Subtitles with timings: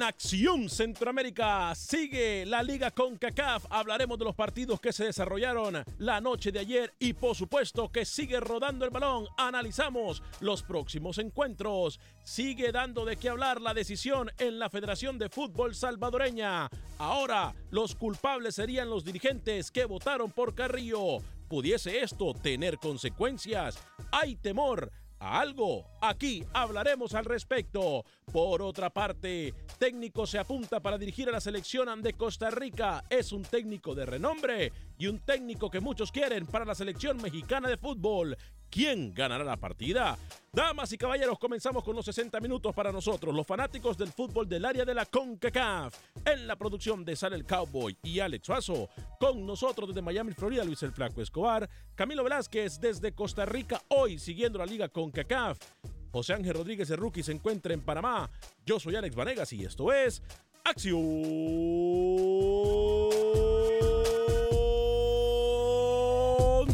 [0.00, 3.66] En Acción Centroamérica sigue la Liga CONCACAF.
[3.68, 8.06] Hablaremos de los partidos que se desarrollaron la noche de ayer y por supuesto que
[8.06, 9.26] sigue rodando el balón.
[9.36, 12.00] Analizamos los próximos encuentros.
[12.24, 16.70] Sigue dando de qué hablar la decisión en la Federación de Fútbol Salvadoreña.
[16.96, 21.18] Ahora los culpables serían los dirigentes que votaron por Carrillo.
[21.46, 23.78] ¿Pudiese esto tener consecuencias?
[24.12, 24.90] Hay temor
[25.20, 25.84] a algo.
[26.00, 28.04] Aquí hablaremos al respecto.
[28.32, 33.04] Por otra parte, técnico se apunta para dirigir a la selección de Costa Rica.
[33.10, 37.68] Es un técnico de renombre y un técnico que muchos quieren para la selección mexicana
[37.68, 38.36] de fútbol.
[38.70, 40.16] ¿Quién ganará la partida?
[40.52, 44.64] Damas y caballeros, comenzamos con los 60 minutos para nosotros, los fanáticos del fútbol del
[44.64, 45.92] área de la CONCACAF.
[46.24, 48.88] En la producción de Sale el Cowboy y Alex Suazo.
[49.18, 51.68] Con nosotros desde Miami, Florida, Luis el Flaco Escobar.
[51.96, 55.58] Camilo Velázquez desde Costa Rica, hoy siguiendo la liga CONCACAF.
[56.12, 58.30] José Ángel Rodríguez de Rookie se encuentra en Panamá.
[58.66, 60.22] Yo soy Alex Vanegas y esto es
[60.64, 61.00] Acción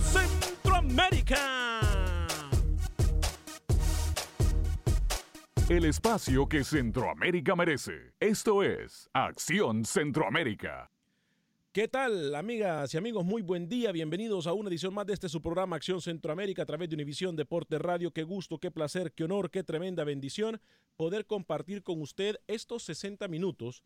[0.01, 1.81] Centroamérica.
[5.69, 8.15] El espacio que Centroamérica merece.
[8.21, 10.91] Esto es Acción Centroamérica.
[11.77, 13.23] ¿Qué tal, amigas y amigos?
[13.23, 13.93] Muy buen día.
[13.93, 17.37] Bienvenidos a una edición más de este su programa Acción Centroamérica a través de Univisión
[17.37, 18.13] Deporte Radio.
[18.13, 20.59] Qué gusto, qué placer, qué honor, qué tremenda bendición
[20.97, 23.83] poder compartir con usted estos 60 minutos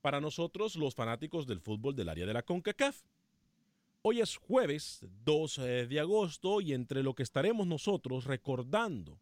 [0.00, 3.02] para nosotros, los fanáticos del fútbol del área de la CONCACAF.
[4.00, 5.56] Hoy es jueves 2
[5.90, 9.20] de agosto y entre lo que estaremos nosotros recordando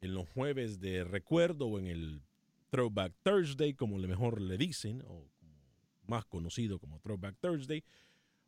[0.00, 2.22] en los jueves de recuerdo o en el
[2.70, 5.24] Throwback Thursday, como mejor le dicen, o
[6.08, 7.82] más conocido como Throwback Thursday.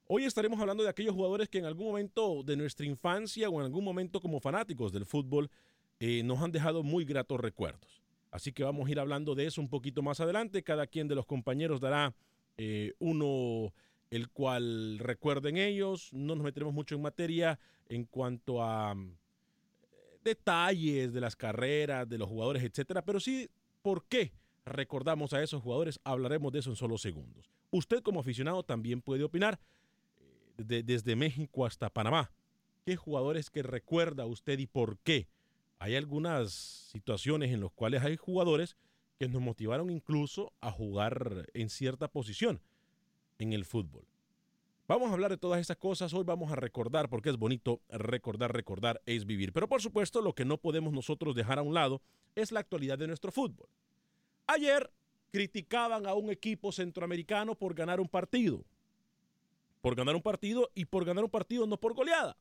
[0.06, 3.66] Hoy estaremos hablando de aquellos jugadores que en algún momento de nuestra infancia o en
[3.66, 5.50] algún momento como fanáticos del fútbol
[6.00, 8.00] eh, nos han dejado muy gratos recuerdos.
[8.30, 10.62] Así que vamos a ir hablando de eso un poquito más adelante.
[10.62, 12.14] Cada quien de los compañeros dará
[12.56, 13.72] eh, uno
[14.10, 16.12] el cual recuerden ellos.
[16.12, 17.58] No nos meteremos mucho en materia
[17.88, 19.16] en cuanto a mm,
[20.22, 23.48] detalles de las carreras, de los jugadores, etcétera, pero sí
[23.82, 24.32] por qué
[24.68, 27.50] recordamos a esos jugadores, hablaremos de eso en solo segundos.
[27.70, 29.58] Usted como aficionado también puede opinar
[30.58, 32.30] eh, desde México hasta Panamá.
[32.84, 35.28] ¿Qué jugadores que recuerda usted y por qué?
[35.78, 38.76] Hay algunas situaciones en las cuales hay jugadores
[39.18, 42.60] que nos motivaron incluso a jugar en cierta posición
[43.38, 44.06] en el fútbol.
[44.88, 46.14] Vamos a hablar de todas estas cosas.
[46.14, 49.52] Hoy vamos a recordar, porque es bonito recordar, recordar es vivir.
[49.52, 52.00] Pero por supuesto, lo que no podemos nosotros dejar a un lado
[52.34, 53.68] es la actualidad de nuestro fútbol.
[54.48, 54.90] Ayer
[55.30, 58.64] criticaban a un equipo centroamericano por ganar un partido.
[59.82, 62.36] Por ganar un partido y por ganar un partido no por goleada.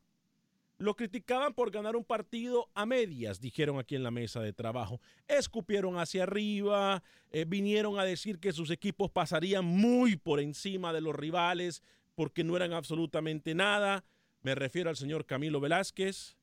[0.78, 5.00] Lo criticaban por ganar un partido a medias, dijeron aquí en la mesa de trabajo.
[5.26, 11.02] Escupieron hacia arriba, eh, vinieron a decir que sus equipos pasarían muy por encima de
[11.02, 11.82] los rivales
[12.14, 14.04] porque no eran absolutamente nada.
[14.40, 16.37] Me refiero al señor Camilo Velázquez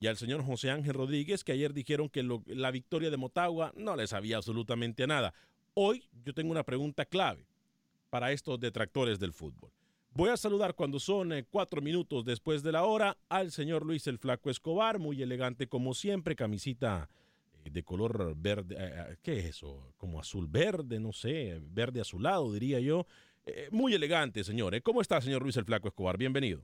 [0.00, 3.94] y al señor José Ángel Rodríguez, que ayer dijeron que la victoria de Motagua no
[3.96, 5.34] les sabía absolutamente nada.
[5.74, 7.46] Hoy yo tengo una pregunta clave
[8.08, 9.70] para estos detractores del fútbol.
[10.12, 14.06] Voy a saludar cuando son eh, cuatro minutos después de la hora al señor Luis
[14.06, 17.08] el Flaco Escobar, muy elegante como siempre, camisita
[17.64, 19.92] eh, de color verde, eh, ¿qué es eso?
[19.98, 23.06] Como azul verde, no sé, verde azulado diría yo.
[23.70, 24.80] muy elegante, señor.
[24.82, 26.16] ¿Cómo está, señor Luis el Flaco Escobar?
[26.16, 26.62] Bienvenido.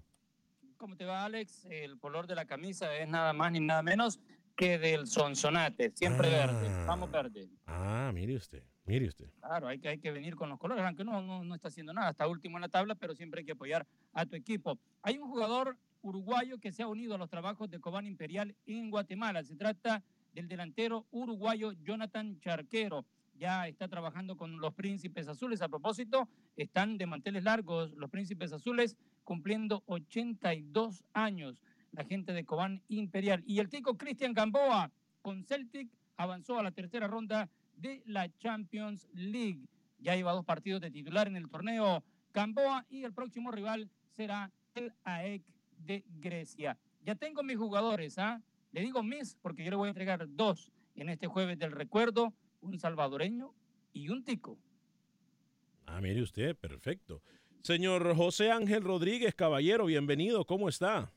[0.76, 1.66] ¿Cómo te va, Alex?
[1.70, 4.20] El color de la camisa es nada más ni nada menos
[4.54, 6.68] que del sonsonate, siempre verde.
[6.68, 6.84] Ah.
[6.86, 7.48] Vamos verde.
[7.66, 8.62] Ah, mire usted.
[8.84, 9.30] Mire usted.
[9.40, 11.92] Claro, hay que, hay que venir con los colores, aunque no, no, no está haciendo
[11.92, 14.78] nada, está último en la tabla, pero siempre hay que apoyar a tu equipo.
[15.02, 18.90] Hay un jugador uruguayo que se ha unido a los trabajos de Cobán Imperial en
[18.90, 19.42] Guatemala.
[19.42, 20.02] Se trata
[20.32, 23.04] del delantero uruguayo Jonathan Charquero.
[23.34, 25.60] Ya está trabajando con los Príncipes Azules.
[25.62, 28.96] A propósito, están de manteles largos los Príncipes Azules
[29.26, 31.60] cumpliendo 82 años.
[31.90, 33.42] La gente de Cobán Imperial.
[33.44, 39.08] Y el tico Cristian Gamboa con Celtic avanzó a la tercera ronda de la Champions
[39.12, 39.66] League.
[39.98, 44.52] Ya lleva dos partidos de titular en el torneo Camboa y el próximo rival será
[44.74, 45.42] el AEK
[45.78, 46.78] de Grecia.
[47.02, 48.40] Ya tengo mis jugadores, ¿ah?
[48.70, 52.32] Le digo mis porque yo le voy a entregar dos en este jueves del recuerdo,
[52.60, 53.54] un salvadoreño
[53.92, 54.56] y un tico.
[55.86, 57.22] Ah, mire usted, perfecto.
[57.62, 61.10] Señor José Ángel Rodríguez, caballero, bienvenido, ¿cómo está?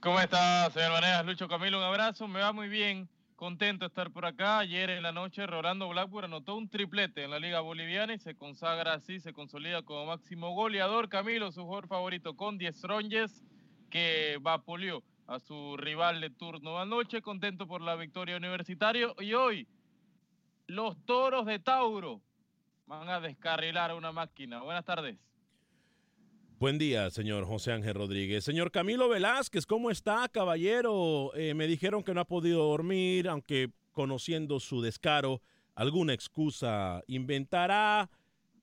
[0.00, 1.26] ¿Cómo está, señor Vanegas?
[1.26, 4.58] Lucho Camilo, un abrazo, me va muy bien contento de estar por acá.
[4.58, 8.34] Ayer en la noche Rolando Blackburn anotó un triplete en la Liga Boliviana y se
[8.34, 11.08] consagra así, se consolida como máximo goleador.
[11.08, 13.44] Camilo, su jugador favorito con 10 ronges,
[13.90, 17.22] que vapuleó a su rival de turno anoche.
[17.22, 19.12] Contento por la victoria universitaria.
[19.20, 19.68] Y hoy,
[20.66, 22.22] los toros de Tauro
[22.86, 24.62] van a descarrilar una máquina.
[24.62, 25.16] Buenas tardes.
[26.58, 28.44] Buen día, señor José Ángel Rodríguez.
[28.44, 31.32] Señor Camilo Velázquez, ¿cómo está, caballero?
[31.34, 35.42] Eh, me dijeron que no ha podido dormir, aunque conociendo su descaro,
[35.74, 38.08] alguna excusa inventará.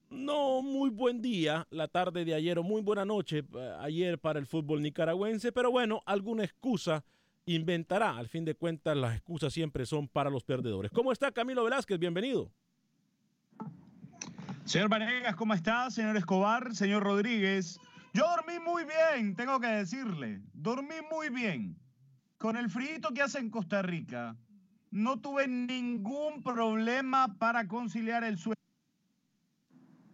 [0.09, 4.39] No, muy buen día, la tarde de ayer o muy buena noche eh, ayer para
[4.39, 7.03] el fútbol nicaragüense, pero bueno, alguna excusa
[7.45, 8.17] inventará.
[8.17, 10.91] Al fin de cuentas, las excusas siempre son para los perdedores.
[10.91, 11.99] ¿Cómo está Camilo Velázquez?
[11.99, 12.51] Bienvenido.
[14.65, 15.91] Señor Vanegas, ¿cómo está?
[15.91, 17.79] Señor Escobar, señor Rodríguez.
[18.13, 20.41] Yo dormí muy bien, tengo que decirle.
[20.53, 21.77] Dormí muy bien.
[22.37, 24.37] Con el frío que hace en Costa Rica,
[24.91, 28.55] no tuve ningún problema para conciliar el sueño.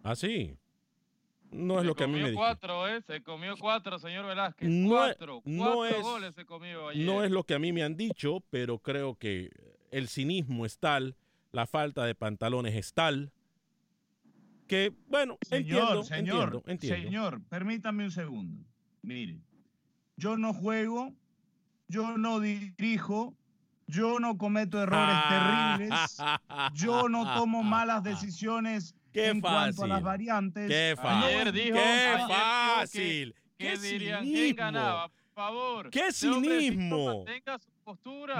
[0.04, 0.57] ¿Ah, sí?
[1.52, 2.40] No es lo que a mí me dijo.
[2.40, 3.02] cuatro, ¿eh?
[3.02, 4.69] Se comió cuatro, señor Velázquez.
[4.88, 7.06] cuatro, cuatro es, goles se comió ayer.
[7.06, 9.50] No es lo que a mí me han dicho, pero creo que
[9.92, 11.16] el cinismo es tal,
[11.52, 13.31] la falta de pantalones es tal,
[14.69, 18.64] que, bueno, señor, señor, Señor, permítame un segundo.
[19.02, 19.42] Mire,
[20.16, 21.16] yo no juego,
[21.88, 23.35] yo no dirijo,
[23.88, 26.18] yo no cometo errores terribles,
[26.76, 30.68] yo no tomo malas decisiones en cuanto a las variantes.
[30.68, 31.52] Qué fácil.
[31.52, 33.35] qué fácil.
[33.57, 34.23] ¿Qué, dirían?
[34.23, 35.09] ¿Quién ganaba?
[35.09, 35.90] Por favor.
[35.90, 37.26] ¡Qué cinismo!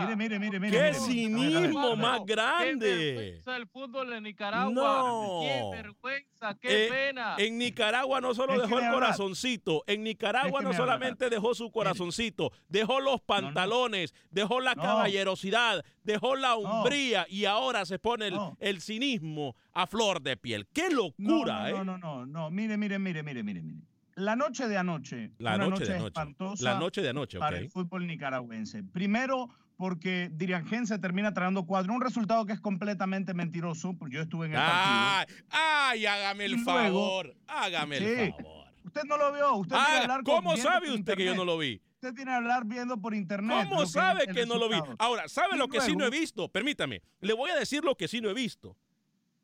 [0.01, 0.77] Mire, mire, mire, mire.
[0.77, 2.89] ¡Qué cinismo más grande!
[2.89, 4.72] ¡Qué vergüenza el fútbol en Nicaragua!
[4.74, 5.39] No.
[5.41, 6.56] ¡Qué vergüenza!
[6.60, 7.36] ¡Qué eh, pena!
[7.38, 13.00] En Nicaragua no solo dejó el corazoncito, en Nicaragua no solamente dejó su corazoncito, dejó
[13.00, 19.88] los pantalones, dejó la caballerosidad, dejó la umbría y ahora se pone el, cinismo a
[19.88, 20.68] flor de piel.
[20.68, 21.74] ¡Qué locura, eh!
[21.74, 22.50] No, no, no, no.
[22.51, 23.88] Mire, mire, mire, mire, mire, mire
[24.19, 25.31] la noche de anoche.
[25.39, 26.07] La noche, de anoche.
[26.07, 28.83] Espantosa la noche de anoche, Para el fútbol nicaragüense.
[28.83, 31.93] Primero, porque Diriangén se termina trayendo cuatro.
[31.93, 35.45] Un resultado que es completamente mentiroso, porque yo estuve en el partido.
[35.49, 36.05] ¡Ay!
[36.05, 37.35] Hágame el favor.
[37.47, 38.59] Hágame el favor.
[38.83, 39.55] Usted no lo vio.
[39.55, 41.81] Usted ah, hablar ¿Cómo sabe usted que yo no lo vi?
[41.93, 43.67] Usted tiene que hablar viendo por internet.
[43.69, 44.77] ¿Cómo sabe que, no lo vi?
[44.97, 46.49] Ahora, ¿sabe lo que sí no he visto?
[46.49, 47.01] Permítame.
[47.19, 48.75] Le voy a decir lo que sí no he visto.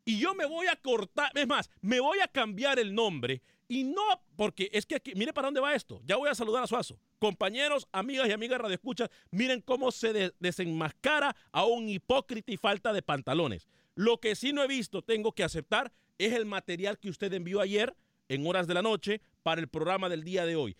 [0.04, 3.84] Y yo me voy a cortar, es más, me voy a cambiar el nombre y
[3.84, 4.02] no,
[4.36, 6.00] porque es que aquí, mire para dónde va esto.
[6.04, 6.98] Ya voy a saludar a Suazo.
[7.18, 12.56] Compañeros, amigas y amigas Radio Escuchas, miren cómo se de- desenmascara a un hipócrita y
[12.56, 13.66] falta de pantalones.
[13.94, 17.60] Lo que sí no he visto, tengo que aceptar, es el material que usted envió
[17.60, 17.96] ayer
[18.28, 20.76] en horas de la noche para el programa del día de hoy.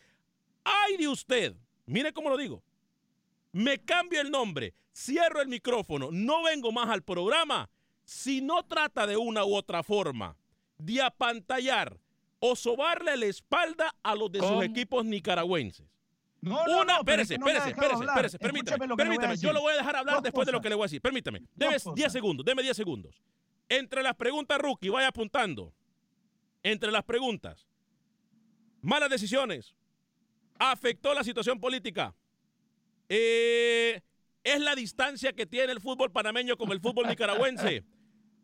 [0.64, 1.54] ¡Ay de usted!
[1.86, 2.62] Mire cómo lo digo.
[3.52, 7.70] Me cambio el nombre, cierro el micrófono, no vengo más al programa.
[8.04, 10.36] Si no trata de una u otra forma
[10.78, 11.98] de apantallar
[12.38, 15.86] o sobarle la espalda a los de sus equipos nicaragüenses.
[16.40, 19.72] No, no, Una, no, es espérese, que espérese, espérese, espérese, permítame, lo yo lo voy
[19.72, 21.82] a dejar hablar Dos después de lo que le voy a decir, permítame, deme 10
[21.84, 22.12] cosas.
[22.12, 23.20] segundos, deme 10 segundos.
[23.68, 25.72] Entre las preguntas, Rookie, vaya apuntando.
[26.62, 27.66] Entre las preguntas,
[28.80, 29.74] malas decisiones,
[30.58, 32.14] afectó la situación política,
[33.08, 34.00] Eh,
[34.42, 37.84] es la distancia que tiene el fútbol panameño con el fútbol nicaragüense.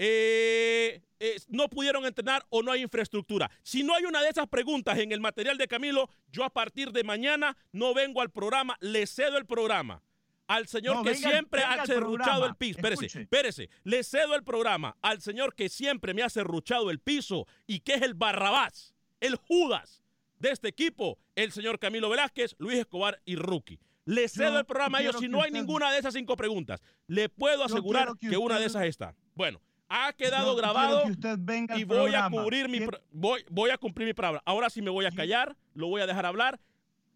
[0.04, 3.48] Eh, eh, no pudieron entrenar o no hay infraestructura.
[3.62, 6.90] Si no hay una de esas preguntas en el material de Camilo, yo a partir
[6.90, 10.02] de mañana no vengo al programa, le cedo el programa.
[10.48, 12.46] Al señor No, que venga- siempre venga ha programa.
[12.46, 12.78] el piso.
[12.80, 13.70] Espérese, espérese.
[13.84, 17.94] Le cedo el programa al señor que siempre me ha serruchado el piso y que
[17.94, 20.02] es el Barrabás, el Judas
[20.40, 23.78] de este equipo, el señor Camilo Velázquez, Luis Escobar y Rookie.
[24.04, 26.36] Le cedo Yo el programa a ellos si no hay usted- ninguna de esas cinco
[26.36, 26.82] preguntas.
[27.06, 29.14] Le puedo asegurar que, que una de esas está.
[29.36, 29.60] Bueno,
[29.92, 32.80] ha quedado grabado que usted venga al y voy a cubrir mi
[33.12, 34.42] voy, voy a cumplir mi palabra.
[34.46, 36.58] Ahora sí me voy a callar, lo voy a dejar hablar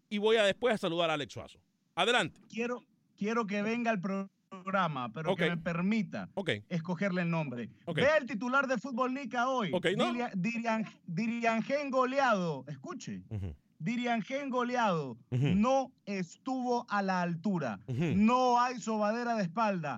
[0.09, 1.59] y voy a después a saludar a Alex Suazo.
[1.95, 2.39] Adelante.
[2.49, 2.83] Quiero,
[3.17, 6.29] quiero que venga pro- programa, pero que me permita
[6.69, 7.69] escogerle el nombre.
[8.01, 9.71] Vea el titular de Fútbol Nica hoy.
[9.97, 10.05] No.
[10.13, 12.63] Diria- Dirian- Diriangen goleado.
[12.67, 13.23] Escuche.
[13.79, 15.17] Diriangen goleado.
[15.31, 15.47] Ujú.
[15.55, 17.79] No estuvo a la altura.
[17.87, 19.97] No hay sobadera de espalda.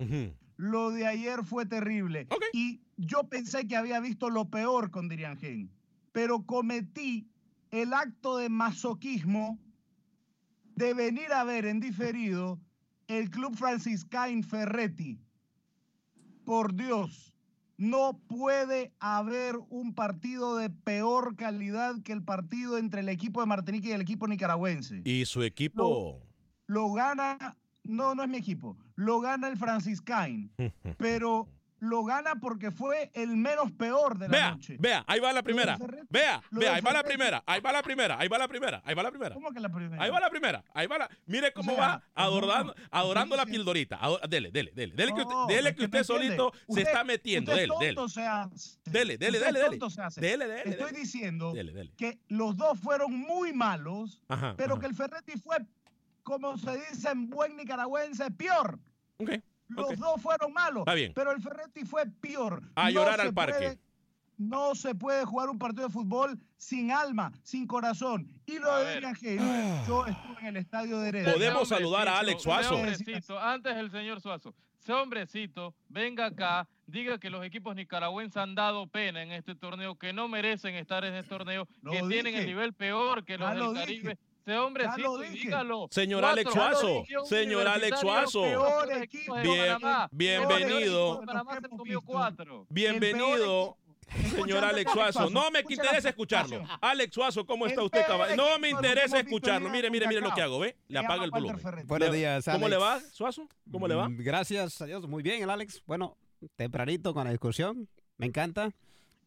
[0.59, 2.27] Lo de ayer fue terrible.
[2.51, 5.71] Y yo pensé que había visto lo peor con Diriangen,
[6.11, 7.29] pero cometí
[7.71, 9.57] el acto de masoquismo
[10.75, 12.59] de venir a ver en diferido
[13.07, 15.21] el Club Franciscain Ferretti.
[16.43, 17.33] Por Dios,
[17.77, 23.47] no puede haber un partido de peor calidad que el partido entre el equipo de
[23.47, 25.03] Martinica y el equipo nicaragüense.
[25.05, 26.21] Y su equipo.
[26.65, 30.51] Lo gana, no, no es mi equipo, lo gana el Franciscain,
[30.97, 31.47] pero
[31.81, 34.75] lo gana porque fue el menos peor de la Vea, noche.
[34.81, 35.77] vea, ahí va la primera.
[36.09, 38.93] Vea, vea, ahí va la primera, ahí va la primera, ahí va la primera, ahí
[38.95, 39.33] va la primera.
[39.33, 40.03] ¿Cómo que la primera?
[40.03, 41.09] Ahí va la primera, ahí va la.
[41.25, 43.95] Mire cómo sea, va adorando, adorando la pildorita.
[43.95, 44.93] Ado- Dele, dele, dele.
[44.93, 47.53] Dele que usted, dele que usted solito se está metiendo.
[47.53, 47.95] usted Dele, dele.
[47.95, 48.77] tonto se hace.
[48.83, 49.69] Dele, dele, dele, dele.
[49.77, 50.19] tonto se hace.
[50.19, 51.93] Dele, dele, Estoy diciendo Dele, dele.
[51.95, 54.81] que los dos fueron muy malos, Ajá, pero ajá.
[54.81, 55.55] que el Ferretti fue,
[56.29, 58.77] como se dice en buen nicaragüense, peor.
[59.67, 61.11] Los dos fueron malos, Está bien.
[61.15, 62.61] pero el Ferretti fue peor.
[62.75, 63.57] A llorar al parque.
[63.57, 63.79] puede-
[64.37, 68.31] no se puede jugar un partido de fútbol sin alma, sin corazón.
[68.45, 69.39] Y lo de Gel,
[69.87, 71.33] yo estuve en el estadio de Heredia.
[71.33, 72.75] Podemos saludar a Alex Suazo.
[72.75, 78.55] Hombrecito, antes el señor Suazo, ese hombrecito, venga acá, diga que los equipos nicaragüenses han
[78.55, 82.33] dado pena en este torneo, que no merecen estar en este torneo, Lo que tienen
[82.35, 84.17] el nivel peor que los Ya lo del dije.
[84.57, 85.87] Hombrecito, dígalo.
[85.91, 88.41] Señor Cuatro Alex Suazo, señor Alex Suazo.
[89.43, 89.77] Bien-
[90.11, 91.21] bienvenido.
[92.69, 93.77] Bienvenido,
[94.35, 95.29] señor Alex Suazo.
[95.29, 96.63] No me interesa escucharlo.
[96.81, 98.35] Alex Suazo, ¿cómo está usted, caballero?
[98.43, 99.69] No me interesa escucharlo.
[99.69, 100.75] Mire, mire, mire lo que hago, ¿ve?
[100.87, 101.59] Le apaga el volumen.
[101.85, 103.09] Buenos días, ¿Cómo le va, Alex.
[103.13, 103.47] Suazo?
[103.71, 104.09] ¿Cómo le va?
[104.09, 105.81] Mm, Gracias a Dios, muy bien, el Alex.
[105.85, 106.17] Bueno,
[106.55, 107.87] tempranito con la discusión,
[108.17, 108.71] me encanta.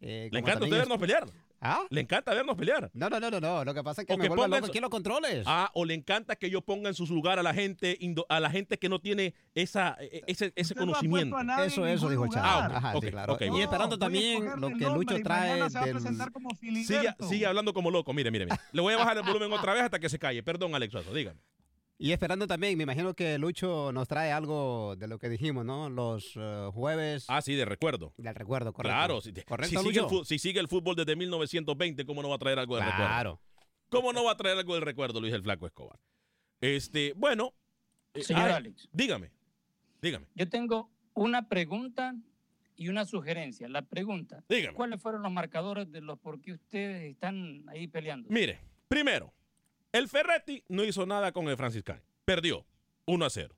[0.00, 1.26] Eh, ¿Le encanta a usted vernos pelear?
[1.64, 1.80] ¿Ah?
[1.90, 2.90] ¿Le encanta vernos pelear?
[2.92, 3.64] No, no, no, no, no.
[3.64, 5.44] Lo que pasa es que O me que vuelve loco su- controles.
[5.46, 7.96] Ah, o le encanta que yo ponga en su lugar a la gente
[8.28, 11.36] a la gente que no tiene esa, e- ese, ese no ha conocimiento.
[11.64, 12.46] Eso, eso dijo el chavo.
[12.46, 13.34] Ah, Ajá, sí, claro.
[13.34, 13.64] ok, y bueno.
[13.64, 15.94] esperando también lo que Lucho trae mañana se va a del...
[16.84, 18.12] Sigue, hablando como loco.
[18.12, 18.56] Mire, mire, mire.
[18.72, 20.42] Le voy a bajar el volumen otra vez hasta que se calle.
[20.42, 21.38] Perdón, Alex Suazo, dígame.
[22.02, 25.88] Y esperando también, me imagino que Lucho nos trae algo de lo que dijimos, ¿no?
[25.88, 28.12] Los eh, jueves Ah, sí, de recuerdo.
[28.16, 28.96] del recuerdo, correcto.
[28.96, 30.08] Claro, si, correcto, si sigue el, Lucho.
[30.08, 33.06] fu- si sigue el fútbol desde 1920, ¿cómo no va a traer algo del recuerdo?
[33.08, 33.40] Claro.
[33.88, 36.00] ¿Cómo no va a traer algo del recuerdo, Luis el Flaco Escobar?
[36.60, 37.54] Este, bueno.
[38.14, 38.88] eh, Señor ay, Alex.
[38.92, 39.30] Dígame,
[40.00, 40.26] dígame.
[40.34, 42.16] Yo tengo una pregunta
[42.74, 43.68] y una sugerencia.
[43.68, 44.74] La pregunta, Dígame.
[44.74, 48.28] ¿cuáles fueron los marcadores de los por qué ustedes están ahí peleando?
[48.28, 49.32] Mire, primero,
[49.92, 52.02] el Ferretti no hizo nada con el Franciscano.
[52.24, 52.64] Perdió
[53.06, 53.54] 1 a 0.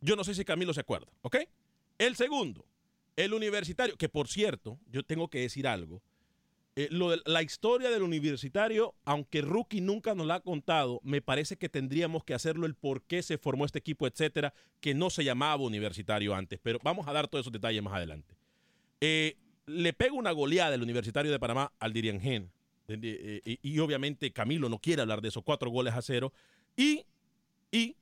[0.00, 1.36] Yo no sé si Camilo se acuerda, ¿ok?
[1.98, 2.66] El segundo,
[3.16, 6.02] el universitario, que por cierto, yo tengo que decir algo.
[6.78, 6.90] Eh,
[7.24, 12.22] la historia del universitario, aunque Rookie nunca nos la ha contado, me parece que tendríamos
[12.22, 16.34] que hacerlo el por qué se formó este equipo, etcétera, que no se llamaba universitario
[16.34, 16.60] antes.
[16.62, 18.36] Pero vamos a dar todos esos detalles más adelante.
[19.00, 22.52] Eh, le pega una goleada del Universitario de Panamá al Diriangén.
[22.88, 26.32] Eh, Y, y obviamente Camilo no quiere hablar de esos cuatro goles a cero.
[26.76, 27.04] Y,
[27.70, 27.96] y,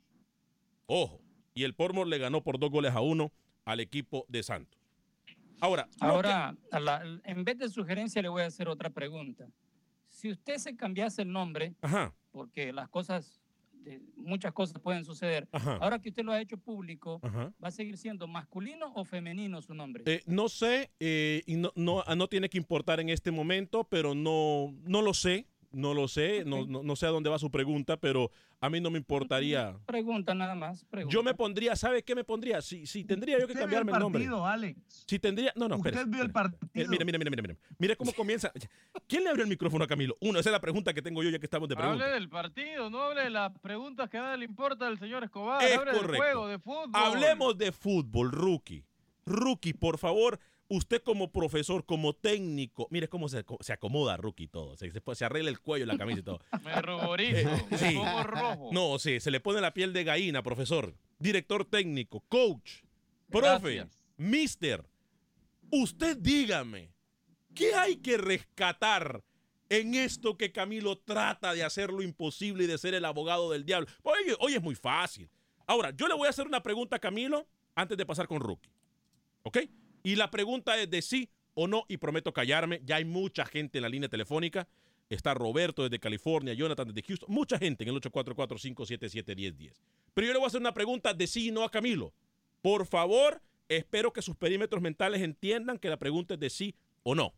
[0.87, 1.21] ojo,
[1.55, 3.33] y el Pormor le ganó por dos goles a uno
[3.65, 4.79] al equipo de Santos.
[5.61, 9.47] Ahora, Ahora, la- en vez de sugerencia, le voy a hacer otra pregunta.
[10.11, 12.13] Si usted se cambiase el nombre, Ajá.
[12.33, 13.41] porque las cosas,
[14.17, 15.77] muchas cosas pueden suceder, Ajá.
[15.81, 17.53] ahora que usted lo ha hecho público, Ajá.
[17.63, 20.05] ¿va a seguir siendo masculino o femenino su nombre?
[20.07, 24.15] Eh, no sé, eh, y no, no, no tiene que importar en este momento, pero
[24.15, 27.51] no, no lo sé, no lo sé, no, no, no sé a dónde va su
[27.51, 29.77] pregunta, pero a mí no me importaría.
[29.87, 30.85] Pregunta nada más.
[30.85, 31.13] Pregunta.
[31.13, 32.63] Yo me pondría, ¿sabe qué me pondría?
[32.63, 34.27] Si, si tendría yo que vio cambiarme el el nombre.
[34.47, 35.05] Alex.
[35.07, 36.33] Si tendría, no, no, Usted vio el espérese.
[36.33, 36.91] partido.
[36.91, 37.57] Mira, mira, mira, mira, mira.
[37.79, 38.51] Mira cómo comienza.
[39.07, 40.17] ¿Quién le abrió el micrófono a Camilo?
[40.21, 42.13] Uno, esa es la pregunta que tengo yo ya que estamos de Hable preguntas.
[42.15, 45.63] del partido, no hable de las preguntas que a nadie le importa del señor Escobar.
[45.63, 46.17] Es hable del correcto.
[46.25, 46.91] juego, de fútbol.
[46.95, 48.85] Hablemos de fútbol, rookie.
[49.27, 54.77] Rookie, por favor, usted como profesor, como técnico, mire cómo se, se acomoda rookie todo.
[54.77, 56.41] Se, se, se arregla el cuello, la camisa y todo.
[56.65, 57.95] Me ruborizo, me Sí.
[57.97, 58.71] pongo rojo.
[58.73, 62.83] No, sí, se le pone la piel de gallina, profesor, director técnico, coach,
[63.31, 64.03] profe, Gracias.
[64.17, 64.85] mister.
[65.71, 66.91] Usted dígame,
[67.55, 69.23] ¿qué hay que rescatar
[69.71, 73.65] en esto que Camilo trata de hacer lo imposible y de ser el abogado del
[73.65, 73.89] diablo?
[74.03, 75.29] Oye, hoy es muy fácil.
[75.67, 78.71] Ahora, yo le voy a hacer una pregunta a Camilo antes de pasar con Rookie.
[79.43, 79.59] ¿Ok?
[80.05, 82.81] Y la pregunta es de sí o no, y prometo callarme.
[82.85, 84.69] Ya hay mucha gente en la línea telefónica.
[85.09, 89.73] Está Roberto desde California, Jonathan desde Houston, mucha gente en el 844-577-1010.
[90.13, 92.13] Pero yo le voy a hacer una pregunta de sí y no a Camilo.
[92.63, 97.15] Por favor, espero que sus perímetros mentales entiendan que la pregunta es de sí o
[97.15, 97.35] no.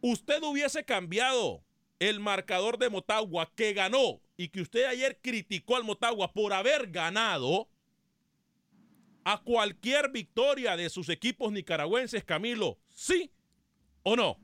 [0.00, 1.64] Usted hubiese cambiado
[1.98, 6.90] el marcador de Motagua que ganó y que usted ayer criticó al Motagua por haber
[6.90, 7.68] ganado
[9.24, 13.30] a cualquier victoria de sus equipos nicaragüenses, Camilo, ¿sí
[14.02, 14.38] o no?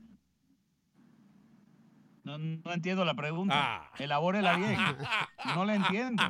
[2.23, 3.53] No, no entiendo la pregunta.
[3.55, 3.91] Ah.
[3.99, 4.77] Elabórela bien.
[5.55, 6.23] No la entiendo.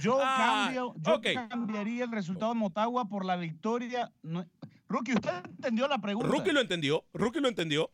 [0.00, 4.12] Yo, Ah, cambio, yo cambiaría el resultado de Motagua por la victoria.
[4.22, 4.44] No-
[4.88, 6.28] Rookie, ¿usted entendió la pregunta?
[6.28, 7.90] Rookie lo entendió, Rookie lo entendió.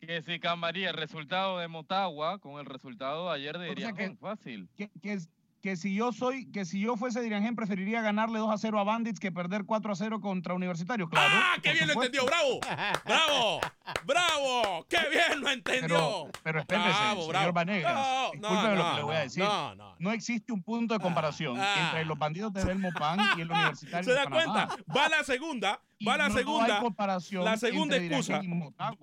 [0.00, 3.74] Que si cambiaría el resultado de Motagua con el resultado de ayer de O sea
[3.74, 4.68] que- Iriangén, fácil.
[4.76, 5.18] que, que,
[5.60, 8.84] que si yo soy, que si yo fuese Dirangén preferiría ganarle 2 a 0 a
[8.84, 11.30] Bandits que perder 4 a 0 contra Universitario, claro.
[11.34, 12.18] ¡Ah, qué bien lo supuesto.
[12.20, 12.60] entendió!
[12.60, 12.60] ¡Bravo!
[13.04, 13.60] ¡Bravo!
[14.04, 14.86] ¡Bravo!
[14.88, 15.88] ¡Qué bien lo entendió!
[15.88, 17.52] Pero, pero espérese, Bravo, señor bravo.
[17.52, 19.44] Vanegas, No, discúlpeme no, lo no, que le voy a no, decir.
[19.44, 19.96] no, no.
[19.98, 21.74] No existe un punto de comparación ah.
[21.86, 24.68] entre los bandidos de Belmopan y el Universitario ¿Se de da Panamá.
[24.68, 24.84] cuenta?
[24.96, 26.80] Va la segunda, va la no segunda.
[26.80, 28.40] comparación la segunda excusa.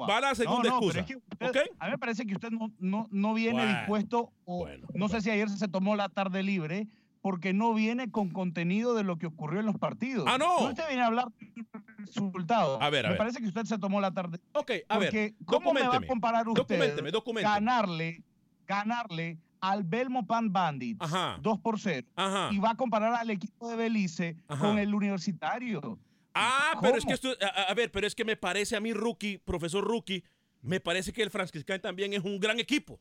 [0.10, 1.00] Va la segunda no, excusa.
[1.00, 1.58] es que usted- ¿Ok?
[1.80, 5.22] A mí me parece que usted no, no, no viene Bueno, dispuesto, o no sé
[5.22, 6.88] si ayer se tomó la tarde libre,
[7.22, 10.26] porque no viene con contenido de lo que ocurrió en los partidos.
[10.28, 10.60] ¡Ah, no!
[10.68, 11.66] usted viene a hablar del
[11.98, 12.82] resultado.
[12.82, 13.18] A ver, a me ver.
[13.18, 14.40] parece que usted se tomó la tarde.
[14.54, 17.42] Ok, a ver, Porque, ¿cómo me va a comparar usted documénteme.
[17.42, 18.24] ganarle,
[18.68, 21.00] ganarle al Belmopan Bandits
[21.42, 22.50] 2 por 0 Ajá.
[22.52, 24.62] y va a comparar al equipo de Belice Ajá.
[24.62, 25.98] con el universitario?
[26.36, 28.92] Ah, pero es que esto, a, a ver, pero es que me parece a mí,
[28.94, 30.24] rookie, profesor rookie,
[30.62, 33.00] me parece que el Franciscán también es un gran equipo.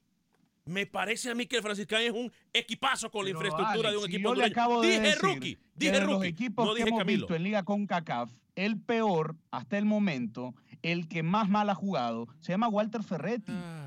[0.67, 4.05] Me parece a mí que el Franciscán es un equipazo con la infraestructura de un
[4.07, 6.73] equipo yo le acabo de Dije decir rookie, que dije de los rookie, equipos no
[6.73, 7.19] que dije hemos Camilo.
[7.19, 12.29] visto en Liga CONCACAF, el peor hasta el momento, el que más mal ha jugado,
[12.41, 13.53] se llama Walter Ferretti.
[13.53, 13.84] Ay,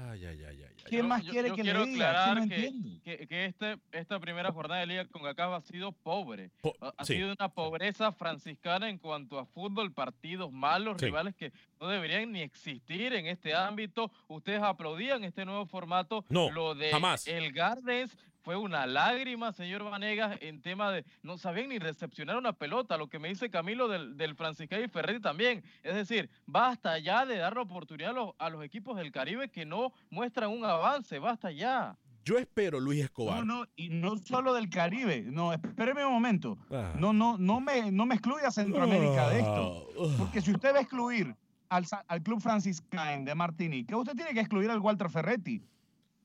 [0.87, 0.99] ay, ay, ay.
[0.99, 2.09] ¿Quién Yo- más yo- quiere yo que quiero le diga?
[2.09, 5.23] aclarar ¿Quién no que, que, que este, esta primera jornada de liga con
[5.55, 6.51] ha sido pobre.
[6.81, 7.15] ha ha sí.
[7.15, 11.05] sido una pobreza franciscana en cuanto a fútbol, partidos malos, Sí.
[11.05, 14.11] rivales que no deberían ni existir en este ámbito.
[14.27, 16.25] Ustedes aplaudían este nuevo formato.
[16.29, 17.27] No, Lo de jamás.
[17.27, 18.17] el Gardens
[18.47, 23.09] fue una lágrima, señor Vanegas, en tema de no sabían ni recepcionar una pelota, lo
[23.09, 25.65] que me dice Camilo del, del Franciscano y Ferretti también.
[25.83, 29.49] Es decir, basta ya de dar la oportunidad a los, a los equipos del Caribe
[29.49, 31.97] que no muestran un avance, basta ya.
[32.23, 33.45] Yo espero, Luis Escobar.
[33.45, 35.23] No, no, y no solo del Caribe.
[35.27, 36.57] No, espéreme un momento.
[36.71, 36.93] Ah.
[36.97, 39.89] No, no, no me, no me excluya Centroamérica de esto.
[39.99, 41.35] Ah, Porque si usted va a excluir
[41.67, 45.61] al, Sa- al Club Franciscain de Martinique, usted tiene que excluir al Walter Ferretti.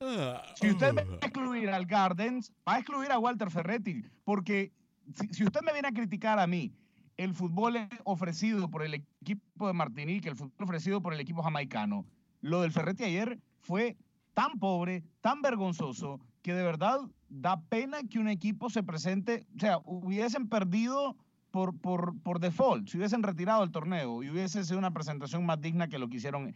[0.02, 4.02] Ah, Si usted va a excluir al Gardens, va a excluir a Walter Ferretti.
[4.24, 4.72] Porque
[5.14, 6.72] si, si usted me viene a criticar a mí
[7.16, 12.06] el fútbol ofrecido por el equipo de Martinique, el fútbol ofrecido por el equipo jamaicano,
[12.40, 13.96] lo del Ferretti ayer fue
[14.34, 19.60] tan pobre, tan vergonzoso, que de verdad da pena que un equipo se presente, o
[19.60, 21.16] sea, hubiesen perdido
[21.50, 25.60] por, por, por default, si hubiesen retirado el torneo y hubiese sido una presentación más
[25.60, 26.54] digna que lo que hicieron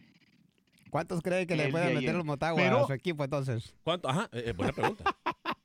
[0.89, 2.15] ¿Cuántos creen que le pueden de meter ayer.
[2.15, 3.75] los Motagua Pero- a su equipo entonces?
[3.83, 4.09] ¿Cuánto?
[4.09, 5.03] Ajá, eh, eh, buena pregunta.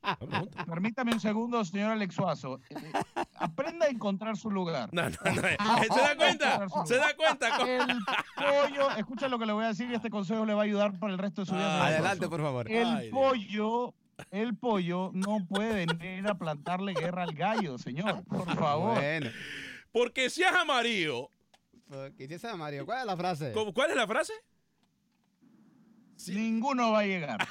[0.67, 2.59] Permítame un segundo, señor Alex Suazo.
[2.71, 4.89] Eh, eh, Aprenda a encontrar su lugar.
[4.93, 5.43] No, no, no.
[5.43, 6.67] ¿Se da cuenta?
[6.87, 7.49] ¿Se da cuenta?
[7.67, 7.87] El
[8.37, 10.99] pollo, escucha lo que le voy a decir y este consejo le va a ayudar
[10.99, 11.71] para el resto de su vida.
[11.71, 12.71] señor Adelante, por favor.
[12.71, 13.95] El Ay, pollo,
[14.31, 18.23] el pollo no puede venir a plantarle guerra al gallo, señor.
[18.25, 18.95] Por favor.
[18.99, 19.31] Bueno.
[19.93, 21.31] Porque seas amarillo.
[22.17, 22.87] ¿Qué dice Mario?
[22.87, 23.53] ¿Cuál es la frase?
[23.53, 24.33] ¿Cómo- ¿Cuál es la frase?
[26.29, 27.49] Ninguno va a llegar.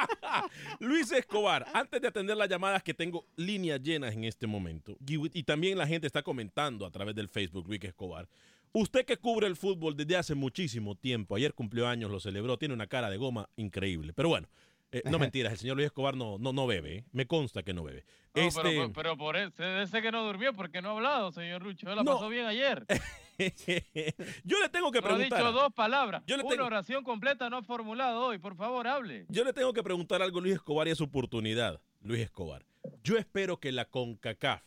[0.80, 5.38] Luis Escobar, antes de atender las llamadas que tengo líneas llenas en este momento, y,
[5.38, 8.28] y también la gente está comentando a través del Facebook, Luis Escobar.
[8.72, 12.74] Usted que cubre el fútbol desde hace muchísimo tiempo, ayer cumplió años, lo celebró, tiene
[12.74, 14.12] una cara de goma increíble.
[14.12, 14.48] Pero bueno,
[14.98, 17.04] eh, no mentiras, el señor Luis Escobar no, no, no bebe, ¿eh?
[17.12, 18.04] me consta que no bebe.
[18.34, 21.62] No, Este- pero, pero por eso, ese que no durmió porque no ha hablado, señor
[21.62, 21.88] Lucho.
[21.90, 22.14] Él la No.
[22.14, 22.84] pasó bien ayer.
[24.44, 25.38] Yo le tengo que ha preguntar.
[25.40, 26.22] dicho dos palabras.
[26.26, 28.38] Yo le Una tengo- oración completa no ha formulado hoy.
[28.38, 29.26] Por favor, hable.
[29.28, 32.64] Yo le tengo que preguntar algo a Luis Escobar y es su oportunidad, Luis Escobar.
[33.02, 34.62] Yo espero que la CONCACAF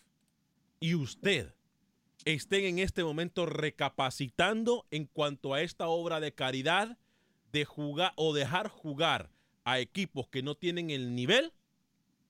[0.80, 1.54] y usted
[2.26, 6.98] estén en este momento recapacitando en cuanto a esta obra de caridad
[7.52, 9.30] de jugar o dejar jugar
[9.70, 11.52] a equipos que no tienen el nivel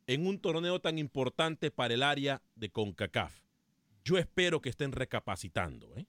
[0.07, 3.43] en un torneo tan importante para el área de CONCACAF.
[4.03, 6.07] Yo espero que estén recapacitando, ¿eh?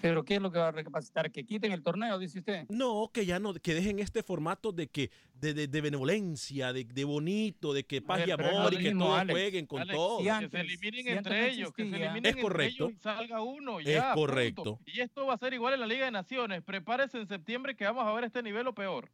[0.00, 1.32] Pero ¿qué es lo que va a recapacitar?
[1.32, 2.66] ¿Que quiten el torneo, dice usted?
[2.68, 6.84] No, que ya no, que dejen este formato de que, de, de- de benevolencia, de,
[6.84, 9.32] de bonito, de que paz y ver, amor y que mismo, todos Alex.
[9.34, 10.18] jueguen con Alex, todo.
[10.18, 12.84] si que se eliminen entre no ellos, que se eliminen Es entre correcto.
[12.88, 14.14] ellos y salga uno Es punto.
[14.14, 14.80] correcto.
[14.84, 16.62] Y esto va a ser igual en la Liga de Naciones.
[16.62, 19.10] Prepárese en septiembre que vamos a ver este nivel o peor.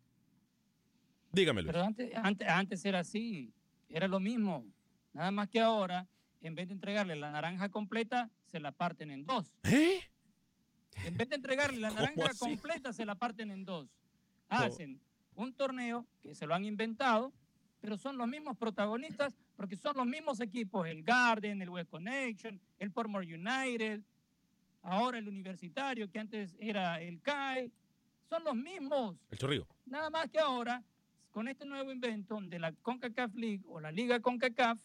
[1.32, 1.72] Dígame, Luis.
[1.72, 3.52] Pero antes, antes, antes era así,
[3.88, 4.64] era lo mismo.
[5.12, 6.06] Nada más que ahora,
[6.40, 9.52] en vez de entregarle la naranja completa, se la parten en dos.
[9.64, 10.00] ¿Eh?
[11.04, 13.88] En vez de entregarle la ¿Cómo naranja completa, se la parten en dos.
[14.48, 15.00] Hacen
[15.34, 17.32] un torneo que se lo han inventado,
[17.80, 22.60] pero son los mismos protagonistas porque son los mismos equipos, el Garden, el West Connection,
[22.78, 24.00] el Portmore United,
[24.82, 27.70] ahora el Universitario, que antes era el CAE,
[28.28, 29.16] son los mismos.
[29.30, 29.66] El chorrillo.
[29.86, 30.82] Nada más que ahora,
[31.30, 34.80] con este nuevo invento de la CONCACAF League o la Liga CONCACAF,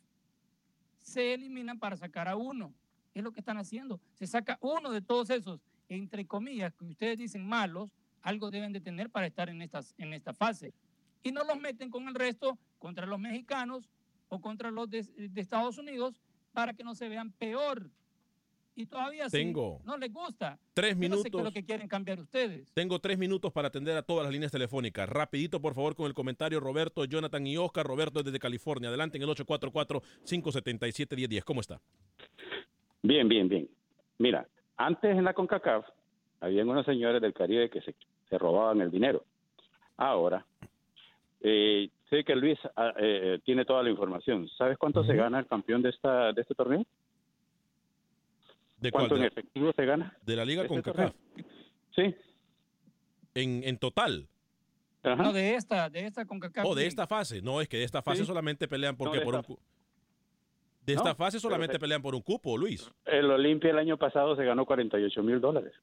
[1.01, 2.73] se eliminan para sacar a uno.
[3.13, 3.99] Es lo que están haciendo.
[4.13, 8.81] Se saca uno de todos esos, entre comillas, que ustedes dicen malos, algo deben de
[8.81, 10.73] tener para estar en, estas, en esta fase.
[11.23, 13.89] Y no los meten con el resto contra los mexicanos
[14.29, 16.19] o contra los de, de Estados Unidos
[16.53, 17.89] para que no se vean peor.
[18.77, 20.59] Y todavía sí, Tengo no les gusta.
[20.73, 21.43] tres Yo no sé qué es minutos.
[21.43, 22.69] lo que quieren cambiar ustedes.
[22.73, 25.07] Tengo tres minutos para atender a todas las líneas telefónicas.
[25.07, 27.85] Rapidito, por favor, con el comentario Roberto, Jonathan y Oscar.
[27.87, 28.89] Roberto desde California.
[28.89, 31.43] Adelante en el 844-577-1010.
[31.45, 31.79] ¿Cómo está?
[33.01, 33.69] Bien, bien, bien.
[34.17, 34.45] Mira,
[34.77, 35.85] antes en la CONCACAF
[36.41, 37.95] habían unos señores del Caribe que se,
[38.29, 39.23] se robaban el dinero.
[39.95, 40.45] Ahora,
[41.41, 44.49] eh, sé que Luis ah, eh, tiene toda la información.
[44.57, 46.85] ¿Sabes cuánto se gana el campeón de esta de este torneo?
[48.85, 49.07] ¿De cuál?
[49.07, 50.17] ¿Cuánto ¿De en la, efectivo se gana?
[50.21, 51.13] de la Liga con CACAF?
[51.95, 52.15] Sí.
[53.33, 54.27] En, en total.
[55.03, 55.21] Ajá.
[55.23, 56.65] No, de esta, de esta CONCACAF.
[56.65, 56.87] O de League.
[56.87, 57.41] esta fase.
[57.41, 58.25] No, es que de esta fase Sí.
[58.25, 59.59] solamente pelean porque de por un esta- cu-
[60.85, 62.91] De esta No, fase solamente se- pelean por un cupo, Luis.
[63.05, 65.73] El Olimpia el año pasado se ganó 48 mil dólares.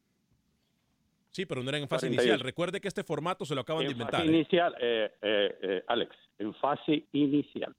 [1.30, 2.22] Sí, pero no era en fase 48.
[2.22, 2.40] inicial.
[2.40, 4.20] Recuerde que este formato se lo acaban de En inventar.
[4.20, 4.36] fase ¿eh?
[4.36, 7.74] inicial, eh, eh, eh, Alex, en fase inicial.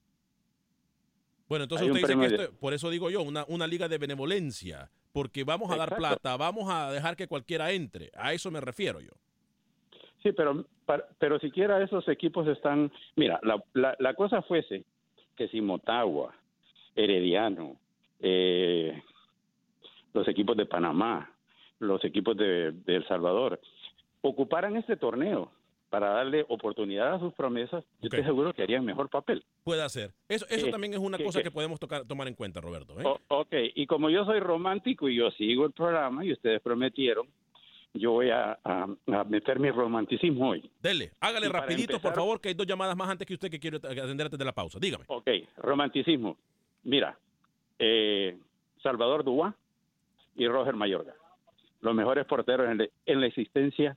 [1.47, 3.67] Bueno, entonces Hay un usted dice que de- esto- por eso digo yo, una, una
[3.67, 8.11] liga de benevolencia, porque vamos a dar plata, vamos a dejar que cualquiera entre.
[8.17, 9.11] A eso me refiero yo.
[10.23, 10.65] Sí, pero,
[11.19, 12.91] pero siquiera esos equipos están...
[13.15, 14.83] Mira, la, la, la cosa fuese
[15.35, 16.33] que si Motagua,
[16.95, 17.77] Herediano,
[18.19, 19.01] eh,
[20.13, 21.29] los equipos de Panamá,
[21.79, 23.59] los equipos de, de El Salvador,
[24.21, 25.51] ocuparan este torneo
[25.93, 29.43] para darle oportunidad a sus promesas, yo estoy seguro que harían mejor papel.
[29.63, 30.11] Puede ser.
[30.27, 32.59] Eso, eso Eh, también es una que- cosa que- que podemos tocar, tomar en cuenta,
[32.61, 32.99] Roberto.
[32.99, 33.03] ¿eh?
[33.05, 37.27] O- ok, y como yo soy romántico y yo sigo el programa y ustedes prometieron,
[37.93, 40.67] yo voy a, a- a meter mi romanticismo hoy.
[40.81, 43.59] Dele, hágale y rapidito, por favor, que hay dos llamadas más antes que usted que
[43.59, 44.79] quiere atender antes de la pausa.
[44.81, 45.03] Dígame.
[45.09, 45.27] Ok,
[45.57, 46.35] romanticismo.
[46.85, 47.15] Mira,
[47.77, 48.35] eh,
[48.81, 49.55] Salvador Dubá
[50.35, 51.13] y Roger Mayorga,
[51.81, 53.95] los mejores porteros en, la- en la existencia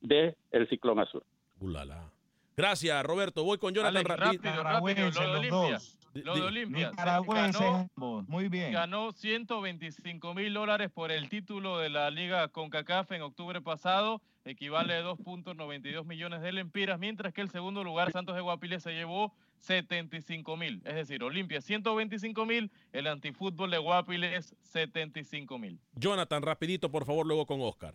[0.00, 1.22] del el Ciclón Azul.
[1.60, 2.12] Ulala.
[2.56, 3.44] Gracias, Roberto.
[3.44, 5.10] Voy con Jonathan Alex, rápido, rápido.
[5.10, 5.50] Lo de los Olimpia.
[5.72, 5.98] dos.
[6.14, 6.90] Lo de Olimpia.
[6.90, 8.24] Nicaragüenses Ganó-.
[8.26, 8.72] Muy bien.
[8.72, 14.94] ganó 125 mil dólares por el título de la Liga CONCACAF en octubre pasado, equivale
[14.94, 19.32] a 2.92 millones de lempiras, mientras que el segundo lugar, Santos de Guapiles, se llevó
[19.58, 20.82] 75 mil.
[20.84, 25.78] Es decir, Olimpia 125 mil, el antifútbol de Guapiles 75 mil.
[25.94, 27.94] Jonathan, rapidito, por favor, luego con Oscar.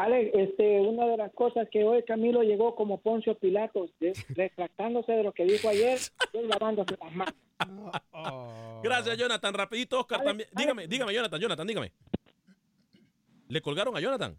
[0.00, 3.90] Ale, este, una de las cosas que hoy Camilo llegó como Poncio Pilatos,
[4.30, 5.98] retractándose de lo que dijo ayer,
[6.32, 7.34] y lavándose las manos.
[8.82, 9.52] Gracias, Jonathan.
[9.52, 10.48] Rapidito, Oscar también.
[10.56, 11.92] Dígame, dígame, Jonathan, Jonathan, dígame.
[13.48, 14.36] ¿Le colgaron a Jonathan?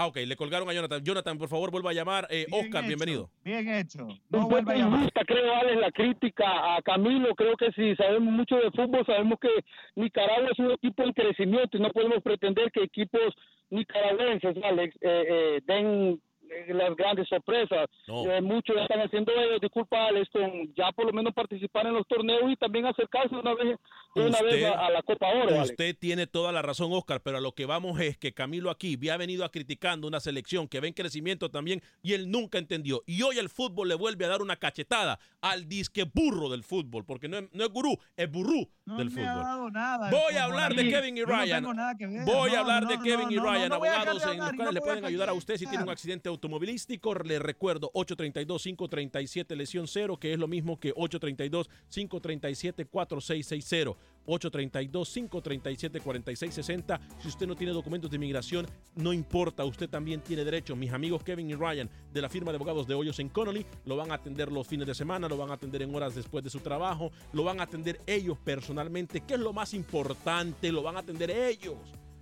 [0.00, 1.02] Ah, ok, le colgaron a Jonathan.
[1.02, 2.28] Jonathan, por favor, vuelva a llamar.
[2.30, 3.30] Eh, Oscar, bienvenido.
[3.42, 4.06] Bien hecho.
[4.06, 7.34] un poco injusta, creo, Alex, la crítica a Camilo.
[7.34, 9.48] Creo que si sabemos mucho de fútbol, sabemos que
[9.96, 13.34] Nicaragua es un equipo en crecimiento y no podemos pretender que equipos
[13.70, 16.20] nicaragüenses, Alex, eh, eh, den
[16.68, 17.86] las grandes sorpresas.
[18.06, 21.94] Eh, muchos ya están haciendo ellos, disculpa, Alex, con ya por lo menos participar en
[21.94, 23.76] los torneos y también acercarse una vez,
[24.14, 25.70] de una vez a, a la Copa Oro, Alex.
[25.70, 28.94] Usted tiene toda la razón, Oscar, pero a lo que vamos es que Camilo aquí
[28.94, 33.02] había venido a criticando una selección que ve en crecimiento también y él nunca entendió.
[33.06, 37.04] Y hoy el fútbol le vuelve a dar una cachetada al disque burro del fútbol,
[37.04, 39.44] porque no es, no es gurú, es burrú del me ha fútbol.
[39.44, 40.10] dado nada.
[40.10, 40.88] Voy a hablar de.
[40.88, 41.64] Kevin y no Ryan.
[42.24, 44.38] Voy a No, hablar no, de no, Kevin y no, no, Ryan, no abogados en
[44.38, 47.12] los cuales no le pueden ayudar a usted si tiene un accidente automovilístico.
[47.14, 53.94] Le recuerdo 832-537 lesión cero, que es lo mismo que 832-537-4660.
[54.26, 57.00] 832-537-4660.
[57.20, 60.76] Si usted no tiene documentos de inmigración, no importa, usted también tiene derecho.
[60.76, 63.96] Mis amigos Kevin y Ryan de la firma de abogados de Hoyos en Connolly lo
[63.96, 66.50] van a atender los fines de semana, lo van a atender en horas después de
[66.50, 70.96] su trabajo, lo van a atender ellos personalmente, que es lo más importante, lo van
[70.96, 71.78] a atender ellos.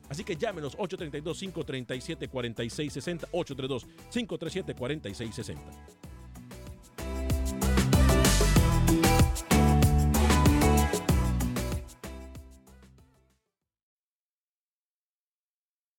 [0.08, 5.56] Así que llámenos 832-537-4660, 832-537-4660.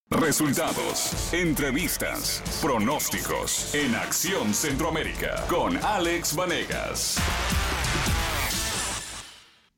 [0.10, 7.18] Resultados, entrevistas, pronósticos en Acción Centroamérica con Alex Vanegas.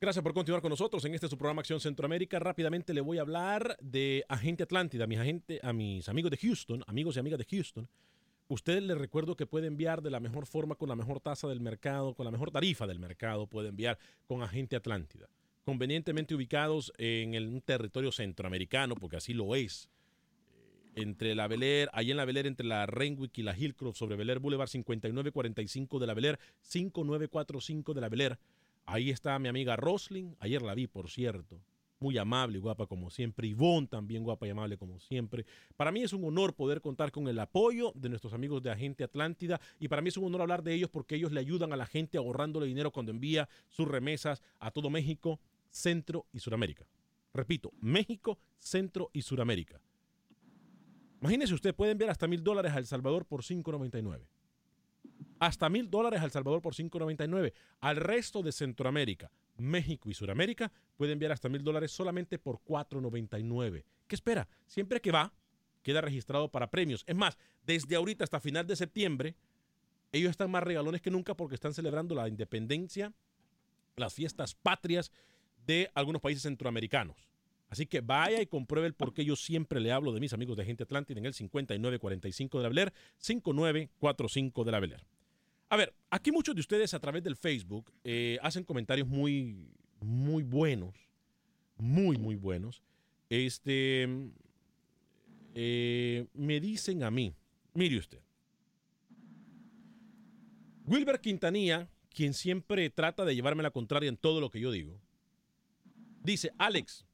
[0.02, 2.38] Gracias por continuar con nosotros en este su programa Acción Centroamérica.
[2.38, 6.82] Rápidamente le voy a hablar de Agente Atlántida, mis agente, a mis amigos de Houston,
[6.86, 7.86] amigos y amigas de Houston.
[8.48, 11.60] Ustedes les recuerdo que puede enviar de la mejor forma, con la mejor tasa del
[11.60, 15.28] mercado, con la mejor tarifa del mercado, puede enviar con Agente Atlántida.
[15.66, 19.90] Convenientemente ubicados en el, territorio centroamericano, porque así lo es.
[20.94, 23.54] Eh, Entre la Bel Air, ahí en la Bel Air, entre la Renwick y la
[23.54, 28.38] Hillcroft, sobre Bel Air Boulevard 5945 de la Bel Air, 5945 de la Bel Air.
[28.86, 30.36] Ahí está mi amiga Roslyn.
[30.40, 31.60] Ayer la vi, por cierto.
[32.00, 33.46] Muy amable y guapa como siempre.
[33.46, 35.44] Ivonne también guapa y amable como siempre.
[35.76, 39.04] Para mí es un honor poder contar con el apoyo de nuestros amigos de Agente
[39.04, 39.60] Atlántida.
[39.78, 41.86] Y para mí es un honor hablar de ellos porque ellos le ayudan a la
[41.86, 45.40] gente ahorrándole dinero cuando envía sus remesas a todo México,
[45.70, 46.86] Centro y Suramérica.
[47.34, 49.80] Repito, México, Centro y Suramérica.
[51.20, 54.39] Imagínese usted, puede enviar hasta mil dólares a El Salvador por 5.99
[55.40, 57.52] hasta mil dólares a El Salvador por 5.99.
[57.80, 63.84] Al resto de Centroamérica, México y Sudamérica puede enviar hasta mil dólares solamente por 4.99.
[64.06, 64.46] ¿Qué espera?
[64.66, 65.32] Siempre que va,
[65.82, 67.04] queda registrado para premios.
[67.06, 69.34] Es más, desde ahorita hasta final de septiembre,
[70.12, 73.12] ellos están más regalones que nunca porque están celebrando la independencia,
[73.96, 75.10] las fiestas patrias
[75.66, 77.30] de algunos países centroamericanos.
[77.70, 80.56] Así que vaya y compruebe el por qué yo siempre le hablo de mis amigos
[80.58, 85.19] de Gente Atlántida en el 5945 de la Beler, 5945 de la Beler.
[85.70, 90.42] A ver, aquí muchos de ustedes a través del Facebook eh, hacen comentarios muy, muy
[90.42, 90.96] buenos,
[91.76, 92.82] muy, muy buenos.
[93.28, 94.08] Este,
[95.54, 97.32] eh, me dicen a mí,
[97.72, 98.20] mire usted,
[100.86, 105.00] Wilber Quintanilla, quien siempre trata de llevarme la contraria en todo lo que yo digo,
[106.24, 107.06] dice, Alex,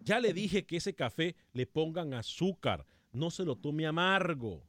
[0.00, 4.62] ya le dije que ese café le pongan azúcar, no se lo tome amargo.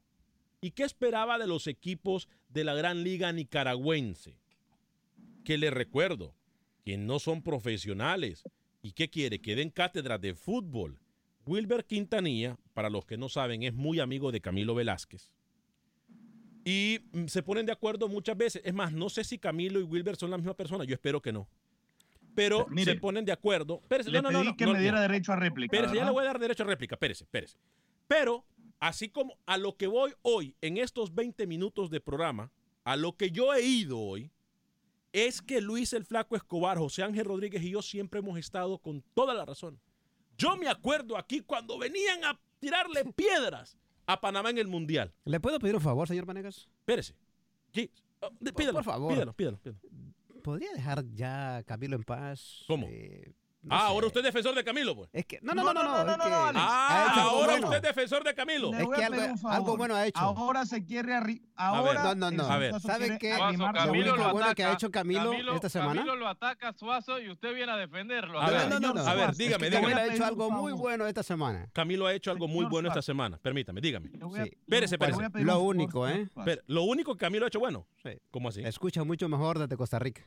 [0.60, 4.38] ¿Y qué esperaba de los equipos de la Gran Liga Nicaragüense?
[5.44, 6.34] Que le recuerdo,
[6.84, 8.44] que no son profesionales.
[8.82, 9.40] ¿Y qué quiere?
[9.40, 11.00] Que den cátedras de fútbol.
[11.46, 15.30] Wilber Quintanilla, para los que no saben, es muy amigo de Camilo Velázquez.
[16.64, 18.62] Y mm, se ponen de acuerdo muchas veces.
[18.64, 20.84] Es más, no sé si Camilo y Wilber son la misma persona.
[20.84, 21.48] Yo espero que no.
[22.34, 23.82] Pero Mire, se ponen de acuerdo.
[23.88, 25.74] Le no, no, no, pedí no, que no, me diera derecho a réplica.
[25.74, 26.96] Espérese, ya le voy a dar derecho a réplica.
[26.96, 27.56] Espérese, espérese.
[28.08, 28.44] Pero,
[28.80, 32.50] así como a lo que voy hoy, en estos 20 minutos de programa,
[32.84, 34.30] a lo que yo he ido hoy,
[35.12, 39.02] es que Luis el Flaco Escobar, José Ángel Rodríguez y yo siempre hemos estado con
[39.14, 39.80] toda la razón.
[40.36, 45.12] Yo me acuerdo aquí cuando venían a tirarle piedras a Panamá en el Mundial.
[45.24, 46.68] ¿Le puedo pedir un favor, señor Vanegas?
[46.80, 47.14] Espérese.
[47.72, 47.90] Sí.
[48.40, 49.12] De- Por- favor.
[49.12, 49.80] Pídalo, pídalo, pídalo.
[50.42, 52.64] ¿Podría dejar ya Camilo en paz?
[52.68, 52.86] ¿Cómo?
[52.88, 53.32] Eh,
[53.70, 55.08] ah, ahora usted es defensor de Camilo, pues.
[55.12, 56.22] Es que, no, no, no, no, no, es que
[56.56, 57.66] Ah, algo ahora bueno.
[57.68, 58.72] usted es defensor de Camilo.
[58.74, 60.18] Es que algo- bueno ha hecho.
[60.20, 62.44] Ahora se quiere arri- ver, ahora no, no, no.
[62.44, 62.80] A ver.
[62.80, 63.30] ¿Sabe qué?
[63.74, 65.94] Camilo lo bueno que ha hecho Camilo esta semana?
[66.00, 68.40] Camilo lo ataca a Suazo y usted viene a defenderlo.
[68.40, 68.68] A ver.
[68.68, 69.08] No, no, no, no.
[69.08, 69.92] A ver, Es dígame, que dígame.
[69.92, 71.68] Camilo ha hecho algo muy bueno esta semana.
[71.72, 73.38] Camilo ha hecho algo muy bueno esta semana.
[73.38, 74.10] Permítame, dígame.
[74.12, 75.22] Espérese, espérese.
[75.42, 76.28] Lo único, ¿eh?
[76.66, 77.86] Lo único que Camilo ha hecho bueno.
[78.02, 78.10] Sí.
[78.30, 78.62] ¿Cómo así?
[78.62, 80.26] Escucha mucho mejor desde Costa Rica.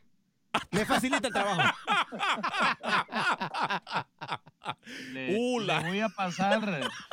[0.71, 1.62] Me facilita el trabajo.
[5.13, 5.81] Le, Ula.
[5.81, 6.62] le voy a pasar,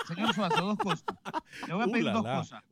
[0.06, 1.04] señor Suazo, dos cosas.
[1.66, 2.62] Le voy a pedir dos cosas.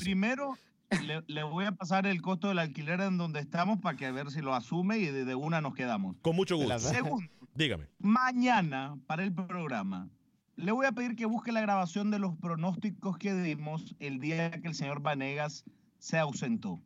[0.00, 0.56] Primero,
[1.02, 4.12] le, le voy a pasar el costo del alquiler en donde estamos para que a
[4.12, 6.16] ver si lo asume y de, de una nos quedamos.
[6.22, 6.78] Con mucho gusto.
[6.78, 7.88] Segundo, Dígame.
[7.98, 10.08] mañana para el programa
[10.56, 14.50] le voy a pedir que busque la grabación de los pronósticos que dimos el día
[14.50, 15.64] que el señor Vanegas
[15.98, 16.80] se ausentó.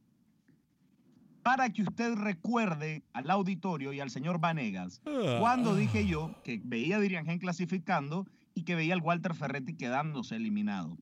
[1.43, 5.37] Para que usted recuerde al auditorio y al señor Vanegas Ah.
[5.41, 10.37] cuando dije yo que veía a Diriangén clasificando y que veía al Walter Ferretti quedándose
[10.37, 10.99] eliminado.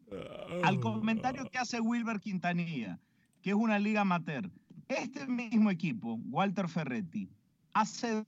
[0.63, 2.99] Al comentario que hace Wilber Quintanilla,
[3.43, 4.51] que es una liga amateur,
[4.89, 7.29] este mismo equipo, Walter Ferretti,
[7.75, 8.25] hace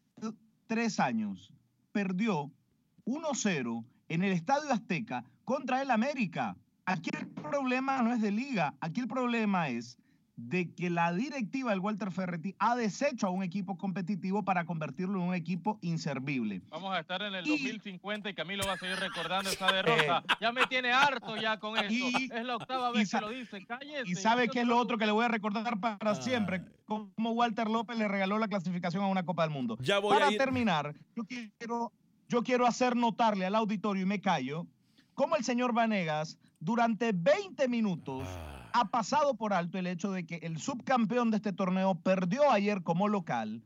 [0.67, 1.53] tres años
[1.93, 2.51] perdió
[3.05, 6.57] 1-0 en el Estadio Azteca contra el América.
[6.85, 9.97] Aquí el problema no es de liga, aquí el problema es
[10.49, 15.21] de que la directiva del Walter Ferretti ha deshecho a un equipo competitivo para convertirlo
[15.21, 16.63] en un equipo inservible.
[16.71, 20.25] Vamos a estar en el 2050 y Camilo va a seguir recordando esa derrota.
[20.41, 21.87] ya me tiene harto ya con eso.
[21.93, 23.65] y- es la octava y vez sa- que lo dice.
[23.67, 24.11] Cállese.
[24.11, 27.69] Y sabe qué es lo otro que le voy a recordar para siempre, como Walter
[27.69, 29.77] López le regaló la clasificación a una Copa del Mundo.
[29.81, 31.93] Ya voy para a ir- terminar, yo quiero,
[32.29, 34.67] yo quiero hacer notarle al auditorio y me callo,
[35.15, 38.29] cómo el señor Vanegas durante 20 minutos
[38.73, 42.83] ha pasado por alto el hecho de que el subcampeón de este torneo perdió ayer
[42.83, 43.65] como local,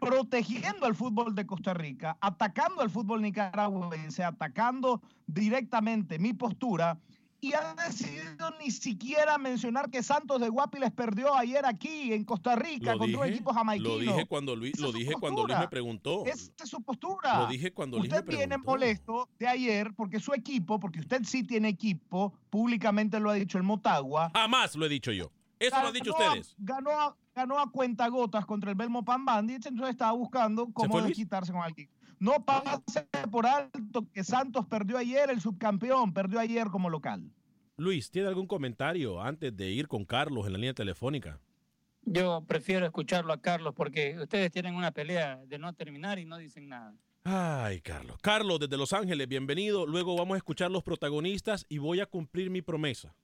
[0.00, 6.98] protegiendo al fútbol de Costa Rica, atacando al fútbol nicaragüense, atacando directamente mi postura
[7.40, 12.56] y ha decidido ni siquiera mencionar que Santos de Guapiles perdió ayer aquí en Costa
[12.56, 13.88] Rica Lo contra un dije, equipo jamaiquino.
[13.90, 16.26] lo dije cuando Luis, Esa lo dije cuando Luis me preguntó.
[16.26, 17.38] Esa es su postura.
[17.40, 18.70] Lo dije cuando Luis usted me viene preguntó.
[18.70, 23.58] molesto de ayer porque su equipo, porque usted sí tiene equipo, públicamente lo ha dicho
[23.58, 24.30] el Motagua.
[24.34, 25.30] Jamás lo he dicho yo.
[25.58, 26.54] Eso lo han dicho ganó ustedes.
[26.58, 31.52] Ganó a, ganó a cuentagotas contra el Belmo Pan Bandits, entonces estaba buscando cómo desquitarse
[31.52, 31.88] con alguien.
[32.20, 37.32] No pase por alto que Santos perdió ayer, el subcampeón, perdió ayer como local.
[37.78, 41.40] Luis, ¿tiene algún comentario antes de ir con Carlos en la línea telefónica?
[42.02, 46.36] Yo prefiero escucharlo a Carlos porque ustedes tienen una pelea de no terminar y no
[46.36, 46.94] dicen nada.
[47.24, 48.18] Ay, Carlos.
[48.20, 49.86] Carlos, desde Los Ángeles, bienvenido.
[49.86, 53.14] Luego vamos a escuchar los protagonistas y voy a cumplir mi promesa.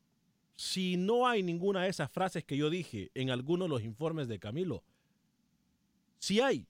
[0.54, 4.26] Si no hay ninguna de esas frases que yo dije en alguno de los informes
[4.26, 4.82] de Camilo,
[6.18, 6.66] si hay,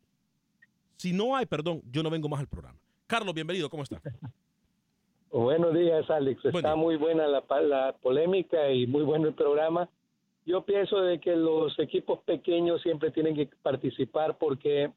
[0.96, 2.78] si no hay, perdón, yo no vengo más al programa.
[3.06, 4.00] Carlos, bienvenido, ¿cómo está?
[5.30, 6.44] Buenos días, Alex.
[6.44, 7.42] Está muy buena la,
[8.00, 9.88] polémica y muy bueno el programa.
[10.46, 14.90] Yo pienso de que los equipos pequeños siempre tienen que participar porque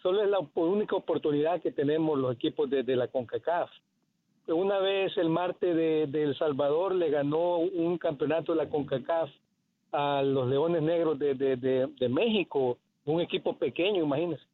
[0.00, 3.70] solo es la única oportunidad que tenemos los equipos de, de la CONCACAF.
[4.46, 9.30] Una vez el Marte de, de El Salvador le ganó un campeonato de la CONCACAF
[9.92, 14.44] a los Leones Negros de, de, de, de México, un equipo pequeño, imagínense.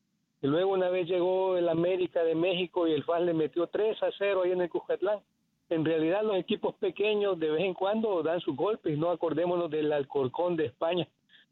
[0.42, 4.02] Y luego una vez llegó el América de México y el FAS le metió 3
[4.02, 5.20] a 0 ahí en el Cuscatlán.
[5.68, 9.92] En realidad los equipos pequeños de vez en cuando dan sus golpes, no acordémonos del
[9.92, 11.06] Alcorcón de España.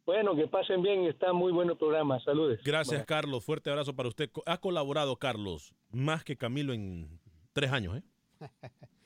[0.07, 2.19] Bueno, que pasen bien, está muy bueno el programa.
[2.21, 2.61] Saludes.
[2.65, 3.45] Gracias, Carlos.
[3.45, 4.31] Fuerte abrazo para usted.
[4.47, 7.21] Ha colaborado, Carlos, más que Camilo en
[7.53, 8.03] tres años, ¿eh?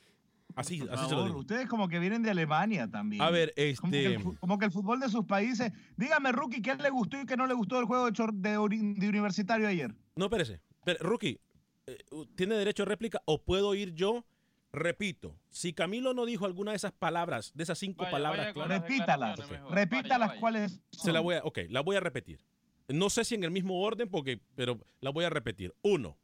[0.56, 1.38] Así, Por así se lo digo.
[1.38, 3.22] Ustedes como que vienen de Alemania también.
[3.22, 4.36] A ver, Como que, el, este...
[4.40, 5.72] como que el fútbol de sus países.
[5.96, 9.68] Dígame, Rookie, ¿qué le gustó y qué no le gustó del juego de, de universitario
[9.68, 9.94] ayer?
[10.16, 10.60] No, espérese.
[10.78, 11.40] Espere, Rookie,
[11.86, 11.98] eh,
[12.34, 14.24] ¿tiene derecho a réplica o puedo ir yo?
[14.72, 19.38] Repito, si Camilo no dijo alguna de esas palabras, de esas cinco palabras claras, Repítalas.
[19.70, 22.40] Repítalas cuáles se la voy a, ok, la voy a repetir.
[22.88, 25.74] No sé si en el mismo orden, porque, pero la voy a repetir.
[25.82, 26.16] Uno,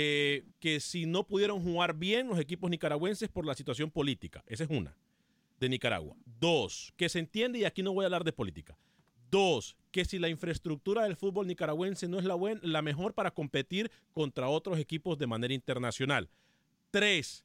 [0.00, 4.44] eh, que si no pudieron jugar bien los equipos nicaragüenses por la situación política.
[4.46, 4.96] Esa es una,
[5.58, 6.14] de Nicaragua.
[6.38, 8.78] Dos, que se entiende, y aquí no voy a hablar de política.
[9.28, 13.32] Dos, que si la infraestructura del fútbol nicaragüense no es la, buen- la mejor para
[13.32, 16.28] competir contra otros equipos de manera internacional.
[16.92, 17.44] Tres,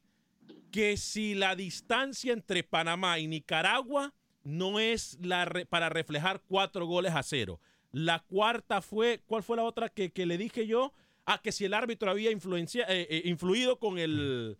[0.72, 4.13] que si la distancia entre Panamá y Nicaragua
[4.44, 7.60] no es la para reflejar cuatro goles a cero.
[7.92, 10.94] La cuarta fue, ¿cuál fue la otra que le dije yo?
[11.26, 14.58] Ah, que si el árbitro había influencia, eh, eh, influido con el,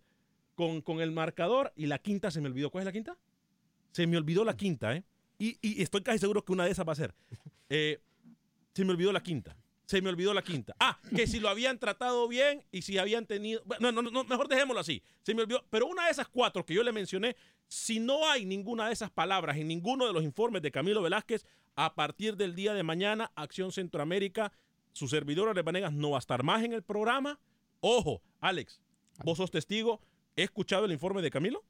[0.54, 1.72] con, con el marcador.
[1.76, 2.70] Y la quinta se me olvidó.
[2.70, 3.18] ¿Cuál es la quinta?
[3.92, 5.04] Se me olvidó la quinta, ¿eh?
[5.38, 7.14] Y, y estoy casi seguro que una de esas va a ser.
[7.68, 8.00] Eh,
[8.72, 9.56] se me olvidó la quinta.
[9.86, 10.74] Se me olvidó la quinta.
[10.80, 13.62] Ah, que si lo habían tratado bien y si habían tenido.
[13.80, 15.02] No, no, no, mejor dejémoslo así.
[15.22, 15.64] Se me olvidó.
[15.68, 17.36] Pero una de esas cuatro que yo le mencioné,
[17.68, 21.44] si no hay ninguna de esas palabras en ninguno de los informes de Camilo Velázquez,
[21.76, 24.52] a partir del día de mañana, Acción Centroamérica,
[24.94, 27.38] su servidor Alex no va a estar más en el programa.
[27.80, 28.80] Ojo, Alex,
[29.22, 30.00] vos sos testigo.
[30.36, 31.62] ¿He escuchado el informe de Camilo?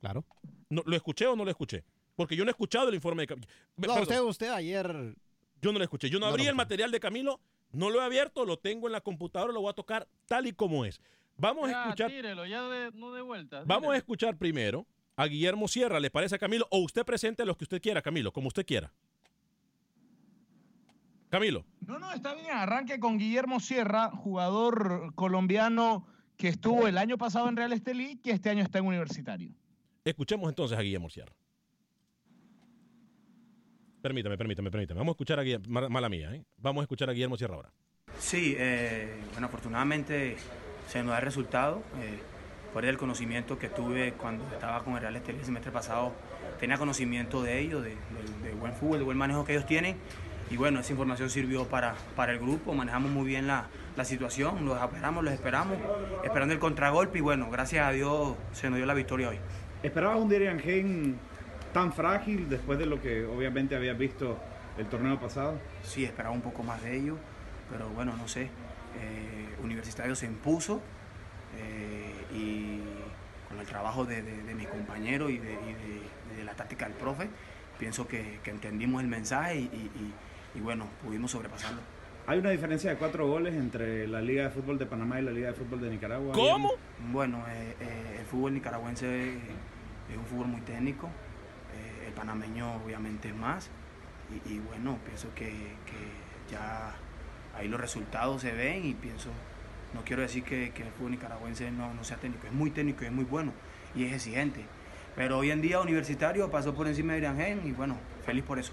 [0.00, 0.26] Claro.
[0.68, 1.84] No, ¿Lo escuché o no lo escuché?
[2.14, 3.48] Porque yo no he escuchado el informe de Camilo.
[3.76, 5.14] No, usted, usted ayer.
[5.62, 6.10] Yo no lo escuché.
[6.10, 7.40] Yo no, abrí el material de Camilo
[7.72, 10.52] no lo he abierto, lo tengo en la computadora, lo voy a tocar tal y
[10.52, 11.00] como es.
[11.36, 12.10] Vamos a escuchar.
[12.10, 13.64] Tírelo, ya de, no de vuelta.
[13.66, 16.66] Vamos a escuchar primero a Guillermo Sierra, ¿le parece a Camilo?
[16.70, 18.92] O usted presente los que usted quiera, Camilo, como usted quiera.
[21.32, 21.64] Camilo.
[21.86, 22.50] No, no, está bien.
[22.50, 26.06] Arranque con Guillermo Sierra, jugador colombiano
[26.36, 29.50] que estuvo el año pasado en Real Estelí, que este año está en Universitario.
[30.04, 31.32] Escuchemos entonces a Guillermo Sierra.
[34.02, 34.98] Permítame, permítame, permítame.
[34.98, 36.44] Vamos a escuchar a Guillermo, mala mía, ¿eh?
[36.58, 37.72] Vamos a escuchar a Guillermo Sierra ahora.
[38.18, 40.36] Sí, eh, bueno, afortunadamente
[40.86, 41.82] se nos da el resultado.
[42.02, 42.18] Eh,
[42.74, 46.12] fuera del conocimiento que tuve cuando estaba con el Real Estelí el semestre pasado,
[46.60, 47.96] tenía conocimiento de ellos, de,
[48.60, 49.96] buen fútbol, de buen manejo que ellos tienen.
[50.52, 54.66] Y bueno, esa información sirvió para, para el grupo, manejamos muy bien la, la situación,
[54.66, 55.78] los esperamos, los esperamos,
[56.22, 59.38] esperando el contragolpe y bueno, gracias a Dios se nos dio la victoria hoy.
[59.82, 61.16] ¿Esperabas un Diriangén
[61.72, 64.36] tan frágil después de lo que obviamente habías visto
[64.76, 65.58] el torneo pasado?
[65.84, 67.16] Sí, esperaba un poco más de ello,
[67.70, 68.42] pero bueno, no sé.
[68.42, 70.82] Eh, Universitario se impuso
[71.56, 72.80] eh, y
[73.48, 74.20] con el trabajo de,
[74.54, 75.56] mi compañero y de,
[76.44, 77.30] la táctica del profe,
[77.78, 80.12] pienso que, entendimos el mensaje y,
[80.60, 81.80] bueno, pudimos sobrepasarlo.
[82.26, 85.32] Hay una diferencia de cuatro goles entre la Liga de Fútbol de Panamá y la
[85.32, 86.32] Liga de Fútbol de Nicaragua.
[86.34, 86.72] ¿Cómo?
[87.10, 89.34] Bueno, eh, el fútbol nicaragüense
[90.10, 91.08] es un fútbol muy técnico,
[92.14, 93.70] panameño obviamente es más.
[94.46, 95.52] Y, bueno, pienso que,
[96.50, 96.94] ya
[97.54, 99.28] ahí los resultados se ven y pienso,
[99.92, 103.06] no quiero decir que, el fútbol nicaragüense no, no sea técnico, es muy técnico y
[103.06, 103.52] es muy bueno
[103.94, 104.64] y es exigente.
[105.16, 108.72] Pero hoy en día universitario pasó por encima de Iriangén y bueno, feliz por eso.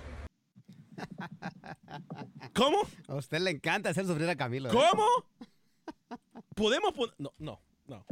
[2.60, 2.80] ¿Cómo?
[3.07, 4.70] A usted le encanta hacer sufrir a Camilo.
[4.70, 4.74] ¿eh?
[4.74, 5.05] ¿Cómo?
[6.55, 7.16] ¿Podemos poner.?
[7.18, 8.05] No, no, no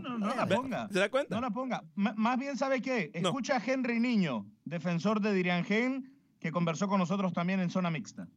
[0.00, 0.88] no, no la ponga.
[0.88, 1.34] ¿Se da cuenta?
[1.34, 1.82] No la ponga.
[1.94, 3.10] más bien, ¿sabe qué?
[3.14, 8.28] Escucha a Henry Niño, defensor de Diriangén, que conversó con nosotros también en zona mixta.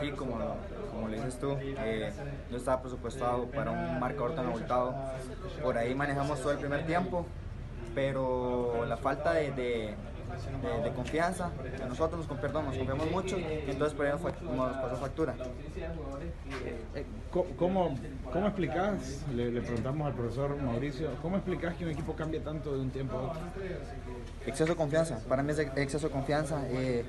[0.00, 0.38] Sí, como,
[0.90, 2.12] como le dices tú, eh,
[2.50, 4.94] no estaba presupuestado para un marcador tan abultado.
[5.62, 7.26] Por ahí manejamos todo el primer tiempo,
[7.94, 9.94] pero la falta de de,
[10.94, 15.34] confianza, que nosotros nos, perdón, nos confiamos mucho, y entonces por ahí nos, pasó factura.
[16.94, 17.06] Eh,
[17.56, 17.98] ¿Cómo,
[18.32, 22.80] cómo explicás, le, preguntamos al profesor Mauricio, cómo explicás que un equipo cambie tanto de
[22.80, 23.40] un tiempo a otro?
[24.46, 26.62] Exceso de confianza, para mí es exceso de confianza.
[26.68, 27.04] Eh,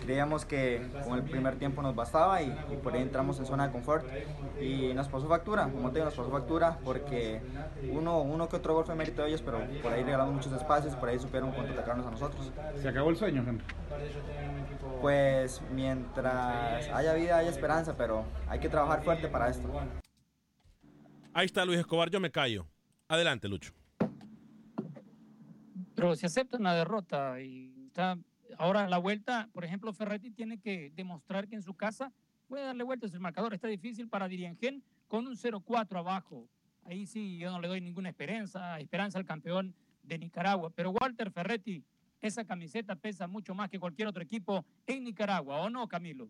[0.00, 2.50] creíamos que con el primer tiempo nos bastaba y,
[2.82, 4.06] por ahí entramos en zona de confort
[4.60, 7.40] y nos pasó factura, como te digo, nos pasó factura porque
[7.90, 10.94] uno, uno que otro gol fue mérito de ellos, pero por ahí regalamos muchos espacios,
[10.96, 12.50] por ahí supieron contraatacarnos a nosotros.
[12.80, 13.64] ¿Se acabó el sueño, Henry?
[15.00, 19.68] Pues mientras haya vida hay esperanza, pero hay que trabajar fuerte para esto.
[21.32, 22.66] Ahí está Luis Escobar, yo me callo.
[23.08, 23.72] Adelante, Lucho.
[25.94, 28.16] Pero se acepta una derrota y está
[28.58, 32.12] Ahora, la vuelta, por ejemplo, Ferretti tiene que demostrar que en su casa
[32.48, 33.54] puede darle vueltas el marcador.
[33.54, 36.48] Está difícil para Diriangén con un 0-4 abajo.
[36.84, 40.70] Ahí sí, yo no le doy ninguna esperanza, esperanza al campeón de Nicaragua.
[40.70, 41.84] Pero Walter Ferretti,
[42.20, 46.28] esa camiseta pesa mucho más que cualquier otro equipo en Nicaragua, ¿o no, Camilo?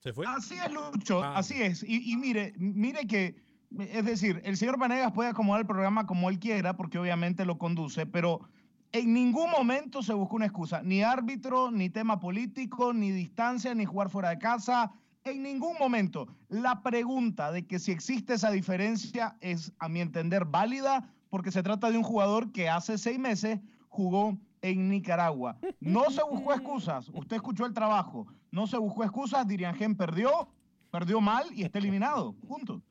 [0.00, 0.26] ¿Se fue?
[0.26, 1.36] Así es, Lucho, ah.
[1.36, 1.82] así es.
[1.82, 3.36] Y, y, mire, mire que,
[3.78, 7.58] es decir, el señor Vanegas puede acomodar el programa como él quiera, porque obviamente lo
[7.58, 8.48] conduce, pero
[8.92, 13.84] en ningún momento se buscó una excusa, ni árbitro, ni tema político, ni distancia, ni
[13.84, 14.92] jugar fuera de casa.
[15.24, 16.26] En ningún momento.
[16.48, 21.62] La pregunta de que si existe esa diferencia es, a mi entender, válida porque se
[21.62, 25.58] trata de un jugador que hace seis meses jugó en Nicaragua.
[25.78, 27.08] No se buscó excusas.
[27.12, 28.26] Usted escuchó el trabajo.
[28.50, 29.46] No se buscó excusas.
[29.76, 30.48] Gen perdió,
[30.90, 32.32] perdió mal y está eliminado.
[32.48, 32.82] Punto.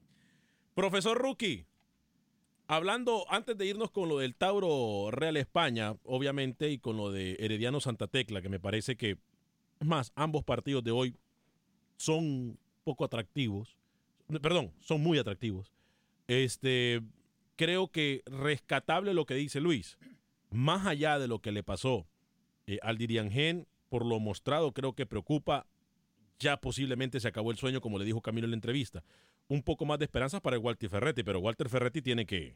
[0.73, 1.67] Profesor Rookie,
[2.71, 7.35] Hablando, antes de irnos con lo del Tauro Real España, obviamente, y con lo de
[7.39, 9.17] Herediano Santa Tecla, que me parece que,
[9.79, 11.15] más, ambos partidos de hoy
[11.97, 13.75] son poco atractivos.
[14.43, 15.73] Perdón, son muy atractivos.
[16.27, 17.01] Este,
[17.55, 19.97] creo que rescatable lo que dice Luis.
[20.51, 22.05] Más allá de lo que le pasó
[22.67, 25.65] eh, al Diriangén, por lo mostrado, creo que preocupa.
[26.37, 29.03] Ya posiblemente se acabó el sueño, como le dijo Camilo en la entrevista
[29.49, 32.55] un poco más de esperanzas para el Walter Ferretti, pero Walter Ferretti tiene que,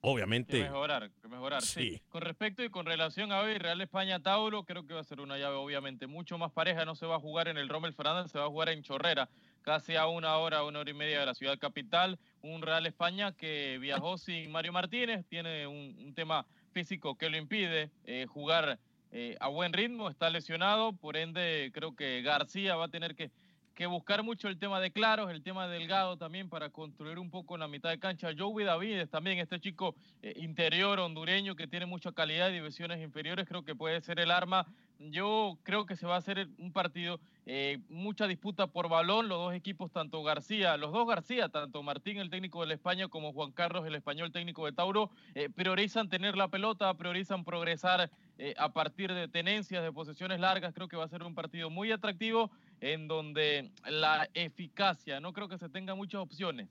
[0.00, 0.58] obviamente.
[0.58, 2.00] Que mejorar, que mejorar, sí.
[2.08, 5.36] Con respecto y con relación a hoy, Real España-Tauro, creo que va a ser una
[5.36, 6.84] llave obviamente mucho más pareja.
[6.84, 9.28] No se va a jugar en el Rommel Fernández, se va a jugar en Chorrera,
[9.62, 12.20] casi a una hora, una hora y media de la ciudad capital.
[12.40, 17.90] Un Real España que viajó sin Mario Martínez, tiene un, tema físico que lo impide
[18.04, 18.78] eh, jugar
[19.10, 23.30] eh, a buen ritmo, está lesionado, por ende creo que García va a tener que
[23.78, 27.30] que buscar mucho el tema de Claros, el tema de Delgado también para construir un
[27.30, 28.30] poco en la mitad de cancha.
[28.36, 33.64] Joey Davides también, este chico eh, interior hondureño que tiene mucha calidad, divisiones inferiores, creo
[33.64, 34.66] que puede ser el arma.
[34.98, 39.38] Yo creo que se va a hacer un partido, eh, mucha disputa por balón, los
[39.38, 43.52] dos equipos, tanto García, los dos García, tanto Martín, el técnico de España, como Juan
[43.52, 48.10] Carlos, el español técnico de Tauro, eh, priorizan tener la pelota, priorizan progresar
[48.56, 50.72] a partir de tenencias, de posesiones largas.
[50.72, 55.48] Creo que va a ser un partido muy atractivo en donde la eficacia, no creo
[55.48, 56.68] que se tenga muchas opciones.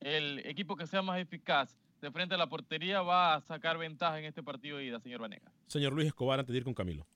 [0.00, 4.18] El equipo que sea más eficaz de frente a la portería va a sacar ventaja
[4.18, 5.50] en este partido de ida, señor Vanega.
[5.66, 7.06] Señor Luis Escobar, antes de ir con Camilo.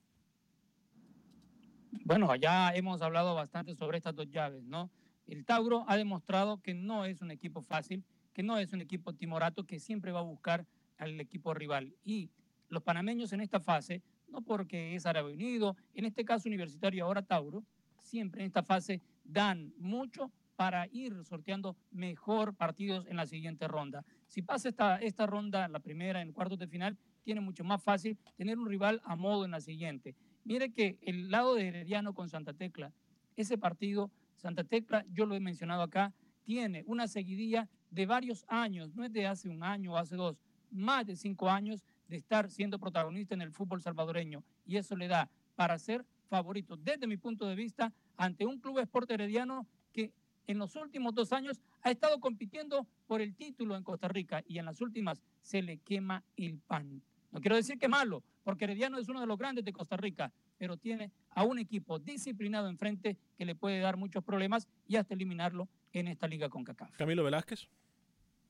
[2.05, 4.91] Bueno, ya hemos hablado bastante sobre estas dos llaves, ¿no?
[5.26, 9.12] El Tauro ha demostrado que no es un equipo fácil, que no es un equipo
[9.12, 10.66] timorato, que siempre va a buscar
[10.99, 11.95] al equipo rival.
[12.05, 12.30] Y
[12.68, 17.22] los panameños en esta fase, no porque es Árabe Unido, en este caso Universitario ahora
[17.22, 17.64] Tauro,
[18.11, 24.05] siempre en esta fase dan mucho para ir sorteando mejor partidos en la siguiente ronda.
[24.27, 27.83] Si pasa esta, esta ronda, la primera, en el cuarto de final, tiene mucho más
[27.83, 30.15] fácil tener un rival a modo en la siguiente.
[30.45, 32.93] Mire que el lado de Herediano con Santa Tecla,
[33.37, 38.95] ese partido, Santa Tecla, yo lo he mencionado acá, tiene una seguidilla de varios años,
[38.95, 40.37] no es de hace un año o hace dos,
[40.71, 44.43] más de cinco años de estar siendo protagonista en el fútbol salvadoreño.
[44.67, 48.78] Y eso le da para ser favorito, desde mi punto de vista, ante un club
[48.78, 50.12] Sport herediano que
[50.47, 54.59] en los últimos dos años ha estado compitiendo por el título en Costa Rica y
[54.59, 57.03] en las últimas se le quema el pan.
[57.33, 60.33] No quiero decir que malo, porque Herediano es uno de los grandes de Costa Rica,
[60.59, 65.14] pero tiene a un equipo disciplinado enfrente que le puede dar muchos problemas y hasta
[65.14, 66.97] eliminarlo en esta liga con CACAF.
[66.97, 67.68] Camilo Velázquez.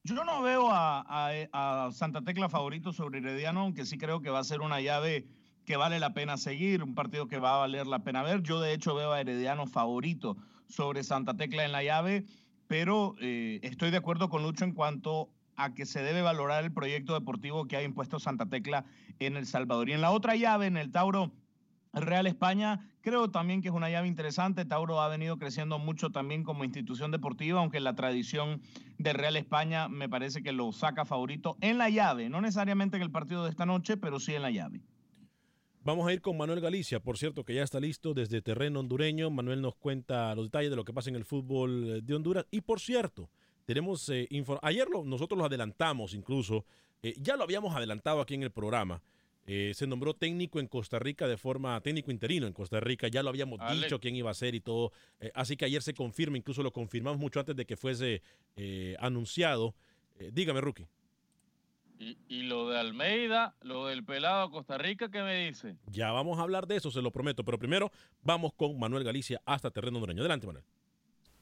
[0.02, 1.04] Yo no veo a,
[1.52, 5.26] a Santa Tecla favorito sobre Herediano, aunque sí creo que va a ser una llave
[5.70, 8.42] que vale la pena seguir, un partido que va a valer la pena ver.
[8.42, 12.24] Yo de hecho veo a Herediano favorito sobre Santa Tecla en la llave,
[12.66, 16.72] pero eh, estoy de acuerdo con Lucho en cuanto a que se debe valorar el
[16.72, 18.84] proyecto deportivo que ha impuesto Santa Tecla
[19.20, 19.88] en El Salvador.
[19.88, 21.30] Y en la otra llave, en el Tauro
[21.92, 24.64] Real España, creo también que es una llave interesante.
[24.64, 28.60] Tauro ha venido creciendo mucho también como institución deportiva, aunque la tradición
[28.98, 33.04] de Real España me parece que lo saca favorito en la llave, no necesariamente en
[33.04, 34.82] el partido de esta noche, pero sí en la llave.
[35.82, 39.30] Vamos a ir con Manuel Galicia, por cierto, que ya está listo desde terreno hondureño.
[39.30, 42.44] Manuel nos cuenta los detalles de lo que pasa en el fútbol eh, de Honduras.
[42.50, 43.30] Y por cierto,
[43.64, 44.28] tenemos eh,
[44.60, 46.66] Ayer nosotros lo adelantamos incluso,
[47.02, 49.00] eh, ya lo habíamos adelantado aquí en el programa.
[49.46, 53.08] se nombró técnico en Costa Rica de forma técnico interino en Costa Rica.
[53.08, 54.92] Ya lo habíamos dicho quién iba a ser y todo.
[55.34, 58.20] así que ayer se confirma, incluso lo confirmamos mucho antes de que fuese
[58.98, 59.74] anunciado.
[60.30, 60.86] dígame, Rookie.
[62.00, 65.76] Y, lo de Almeida, lo del pelado Costa Rica, ¿qué me dice?
[65.92, 67.44] Ya vamos a hablar de eso, se lo prometo.
[67.44, 67.92] Pero primero
[68.22, 70.22] vamos con Manuel Galicia hasta terreno hondureño.
[70.22, 70.64] Adelante, Manuel.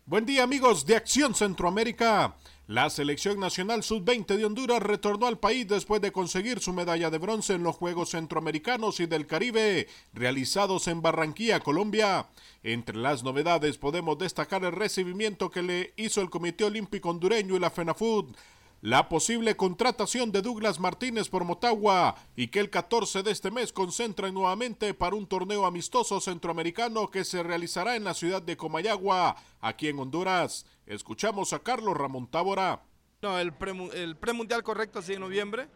[0.05, 2.35] Buen día amigos de Acción Centroamérica.
[2.67, 7.19] La selección nacional sub-20 de Honduras retornó al país después de conseguir su medalla de
[7.19, 12.27] bronce en los Juegos Centroamericanos y del Caribe realizados en Barranquilla, Colombia.
[12.65, 17.61] Entre las novedades podemos destacar el recibimiento que le hizo el Comité Olímpico Hondureño y
[17.61, 18.35] la FENAFUD
[18.81, 23.73] la posible contratación de Douglas Martínez por Motagua y que el 14 de este mes
[23.73, 29.37] concentran nuevamente para un torneo amistoso centroamericano que se realizará en la ciudad de Comayagua,
[29.61, 30.65] aquí en Honduras.
[30.87, 32.83] Escuchamos a Carlos Ramón Tábora.
[33.21, 35.69] No, el, premundial correcto sí en noviembre,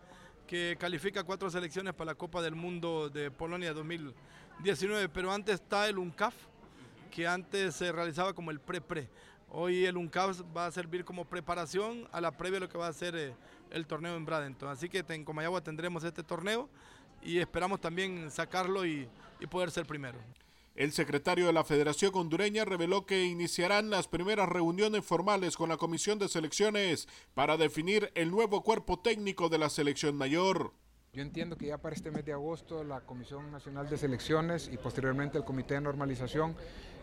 [0.46, 5.88] que califica cuatro selecciones para la Copa del Mundo de Polonia 2019, pero antes está
[5.88, 6.34] el UNCAF,
[7.10, 9.10] que antes se realizaba como el pre-pre.
[9.54, 12.86] Hoy el UNCAP va a servir como preparación a la previa de lo que va
[12.86, 13.34] a ser eh,
[13.70, 14.70] el torneo en Bradenton.
[14.70, 16.70] Así que en Comayagua tendremos este torneo
[17.20, 19.06] y esperamos también sacarlo y,
[19.40, 20.18] y poder ser primero.
[20.74, 25.76] El secretario de la Federación Hondureña reveló que iniciarán las primeras reuniones formales con la
[25.76, 30.72] Comisión de Selecciones para definir el nuevo cuerpo técnico de la selección mayor.
[31.12, 34.78] Yo entiendo que ya para este mes de agosto la Comisión Nacional de Selecciones y
[34.78, 36.56] posteriormente el Comité de Normalización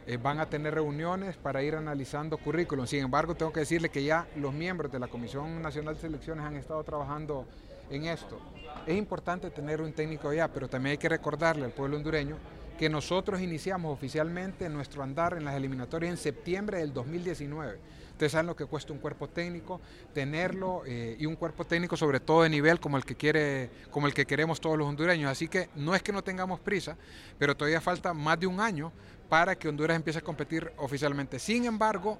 [0.10, 2.88] eh, van a tener reuniones para ir analizando currículum.
[2.88, 6.44] Sin embargo, tengo que decirle que ya los miembros de la Comisión Nacional de Selecciones
[6.44, 7.46] han estado trabajando
[7.92, 8.40] en esto.
[8.88, 12.38] Es importante tener un técnico allá, pero también hay que recordarle al pueblo hondureño
[12.80, 17.78] que nosotros iniciamos oficialmente nuestro andar en las eliminatorias en septiembre del 2019.
[18.14, 19.80] Ustedes saben lo que cuesta un cuerpo técnico,
[20.14, 24.08] tenerlo eh, y un cuerpo técnico sobre todo de nivel como el que quiere, como
[24.08, 25.30] el que queremos todos los hondureños.
[25.30, 26.98] Así que no es que no tengamos prisa,
[27.38, 28.92] pero todavía falta más de un año
[29.30, 31.40] para que Honduras empiece a competir oficialmente.
[31.40, 32.20] Sin embargo,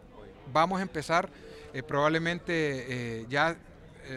[0.54, 1.30] vamos a empezar
[1.74, 3.58] eh, probablemente eh, ya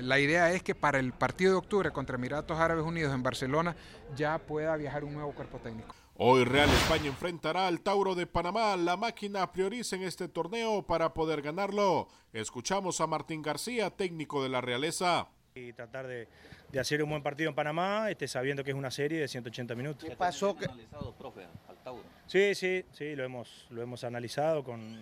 [0.00, 3.76] la idea es que para el partido de octubre contra Emiratos Árabes Unidos en Barcelona
[4.16, 5.94] ya pueda viajar un nuevo cuerpo técnico.
[6.16, 8.76] Hoy Real España enfrentará al Tauro de Panamá.
[8.76, 12.08] La máquina prioriza en este torneo para poder ganarlo.
[12.32, 15.28] Escuchamos a Martín García, técnico de la Realeza.
[15.54, 16.28] Y tratar de,
[16.70, 19.74] de hacer un buen partido en Panamá, este, sabiendo que es una serie de 180
[19.74, 20.08] minutos.
[20.08, 20.56] ¿Qué pasó?
[20.56, 20.64] Que...
[20.64, 22.04] analizado, profe, al Tauro?
[22.26, 24.98] Sí, sí, sí, lo hemos, lo hemos analizado con,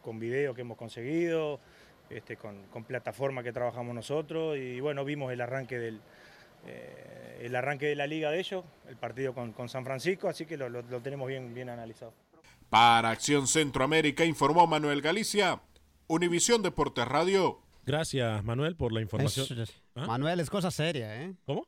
[0.00, 1.60] con video que hemos conseguido,
[2.08, 6.00] este, con, con plataforma que trabajamos nosotros y bueno, vimos el arranque del,
[6.66, 10.46] eh, el arranque de la liga de ellos, el partido con, con San Francisco, así
[10.46, 12.12] que lo, lo, lo, tenemos bien, bien analizado.
[12.70, 15.60] Para Acción Centroamérica informó Manuel Galicia,
[16.06, 17.63] Univisión Deportes Radio.
[17.84, 19.46] Gracias, Manuel, por la información.
[19.60, 20.06] Es, ¿Ah?
[20.06, 21.34] Manuel, es cosa seria, ¿eh?
[21.44, 21.66] ¿Cómo?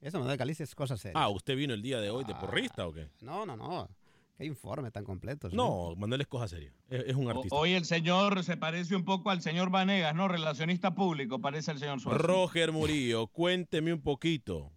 [0.00, 1.20] Eso, Manuel Galicia, es cosa seria.
[1.20, 3.08] Ah, ¿usted vino el día de hoy de porrista o qué?
[3.20, 3.88] No, no, no.
[4.36, 5.48] Qué informe tan completo.
[5.52, 6.72] No, Manuel es cosa seria.
[6.88, 7.56] Es, es, un artista.
[7.56, 10.28] Hoy el señor se parece un poco al señor Vanegas, ¿no?
[10.28, 12.22] Relacionista público, parece el señor Suárez.
[12.22, 14.70] Roger Murillo, cuénteme un poquito.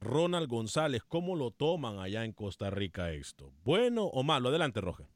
[0.00, 3.52] Ronald González, ¿cómo lo toman allá en Costa Rica esto?
[3.64, 4.50] ¿Bueno o malo?
[4.50, 5.06] Adelante, Roger.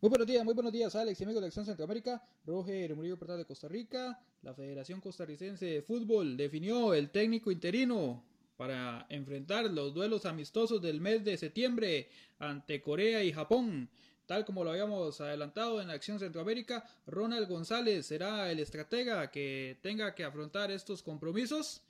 [0.00, 2.22] Muy buenos días, muy buenos días, Alex y amigos de Acción Centroamérica.
[2.46, 4.16] Roger Murillo, portal de Costa Rica.
[4.42, 8.22] La Federación Costarricense de Fútbol definió el técnico interino
[8.56, 13.90] para enfrentar los duelos amistosos del mes de septiembre ante Corea y Japón.
[14.24, 20.14] Tal como lo habíamos adelantado en Acción Centroamérica, Ronald González será el estratega que tenga
[20.14, 21.82] que afrontar estos compromisos.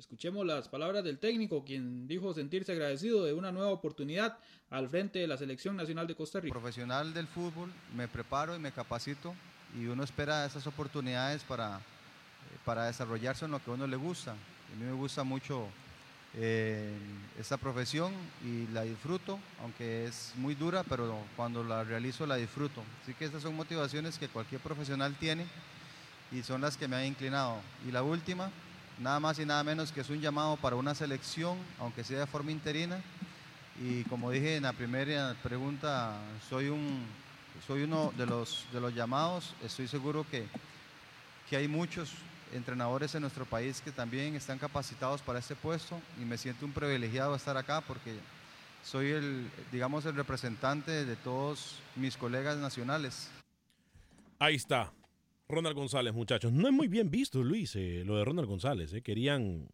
[0.00, 4.38] Escuchemos las palabras del técnico, quien dijo sentirse agradecido de una nueva oportunidad
[4.70, 6.54] al frente de la Selección Nacional de Costa Rica.
[6.58, 9.34] Profesional del fútbol, me preparo y me capacito
[9.78, 11.82] y uno espera esas oportunidades para,
[12.64, 14.32] para desarrollarse en lo que a uno le gusta.
[14.32, 15.66] A mí me gusta mucho
[16.34, 16.96] eh,
[17.38, 22.82] esta profesión y la disfruto, aunque es muy dura, pero cuando la realizo la disfruto.
[23.02, 25.44] Así que estas son motivaciones que cualquier profesional tiene
[26.32, 27.58] y son las que me han inclinado.
[27.86, 28.50] Y la última,
[29.00, 32.26] nada más y nada menos que es un llamado para una selección, aunque sea de
[32.26, 33.02] forma interina.
[33.82, 37.04] Y como dije en la primera pregunta, soy, un,
[37.66, 39.54] soy uno de los, de los llamados.
[39.64, 40.46] Estoy seguro que,
[41.48, 42.12] que hay muchos
[42.52, 46.72] entrenadores en nuestro país que también están capacitados para este puesto y me siento un
[46.72, 48.18] privilegiado estar acá porque
[48.84, 53.30] soy el, digamos, el representante de todos mis colegas nacionales.
[54.38, 54.90] Ahí está,
[55.50, 56.52] Ronald González, muchachos.
[56.52, 58.92] No es muy bien visto, Luis, eh, lo de Ronald González.
[58.92, 59.02] Eh.
[59.02, 59.68] Querían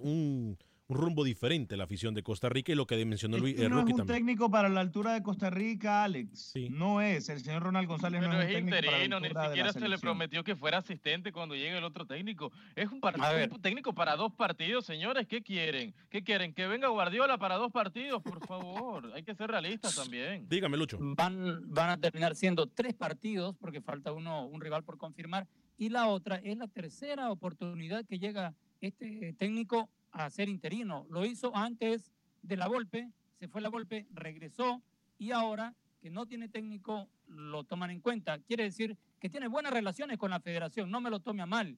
[0.00, 0.58] un,
[0.88, 3.54] un, rumbo diferente la afición de Costa Rica y lo que mencionó Luis.
[3.54, 4.18] Es que no es un también.
[4.18, 6.52] técnico para la altura de Costa Rica, Alex.
[6.52, 6.68] Sí.
[6.70, 7.28] No es.
[7.28, 9.72] El señor Ronald González Pero no es, es un técnico interino, para ni la siquiera
[9.72, 12.52] de se le prometió que fuera asistente cuando llegue el otro técnico.
[12.74, 15.26] Es un, un técnico para dos partidos, señores.
[15.26, 15.94] ¿Qué quieren?
[16.10, 16.52] ¿Qué quieren?
[16.52, 18.22] ¿Que venga Guardiola para dos partidos?
[18.22, 20.48] Por favor, hay que ser realistas también.
[20.48, 20.98] Dígame, Lucho.
[21.00, 25.46] Van, van a terminar siendo tres partidos porque falta uno, un rival por confirmar.
[25.78, 29.90] Y la otra es la tercera oportunidad que llega este técnico
[30.24, 31.06] a ser interino.
[31.10, 32.10] Lo hizo antes
[32.42, 34.82] de la golpe, se fue la golpe, regresó
[35.18, 38.38] y ahora que no tiene técnico lo toman en cuenta.
[38.38, 41.76] Quiere decir que tiene buenas relaciones con la federación, no me lo tome a mal,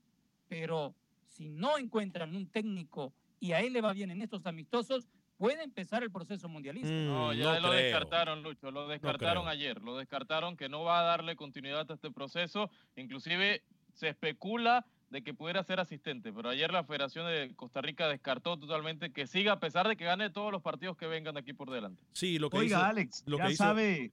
[0.49, 5.09] pero si no encuentran un técnico y a él le va bien en estos amistosos,
[5.37, 6.93] puede empezar el proceso mundialista.
[6.93, 11.03] Mm, No, ya lo descartaron, Lucho, lo descartaron ayer, lo descartaron que no va a
[11.05, 13.63] darle continuidad a este proceso, inclusive
[13.95, 18.59] se especula de que pudiera ser asistente, pero ayer la Federación de Costa Rica descartó
[18.59, 21.71] totalmente que siga a pesar de que gane todos los partidos que vengan aquí por
[21.71, 22.03] delante.
[22.13, 24.13] Sí, lo que Oiga, hizo, Alex, lo ya que hizo- sabe,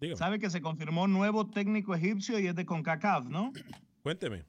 [0.00, 0.16] Dígame.
[0.18, 3.52] sabe que se confirmó nuevo técnico egipcio y es de CONCACAF, ¿no?
[4.02, 4.44] Cuénteme.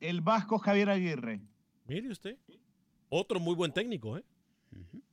[0.00, 1.40] El vasco Javier Aguirre.
[1.86, 2.36] Mire usted.
[3.08, 4.24] Otro muy buen técnico, ¿eh?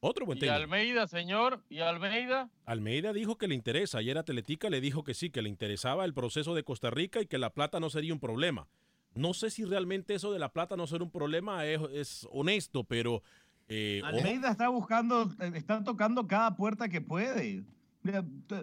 [0.01, 0.57] Otro buen Y técnico.
[0.61, 3.99] Almeida, señor, y Almeida, Almeida dijo que le interesa.
[3.99, 7.27] Ayer Atletica le dijo que sí, que le interesaba el proceso de Costa Rica y
[7.27, 8.67] que la plata no sería un problema.
[9.15, 12.83] No sé si realmente eso de la plata no ser un problema es, es honesto,
[12.83, 13.21] pero...
[13.67, 14.01] eh.
[14.03, 17.63] Almeida está buscando, eh, está tocando cada puerta que puede.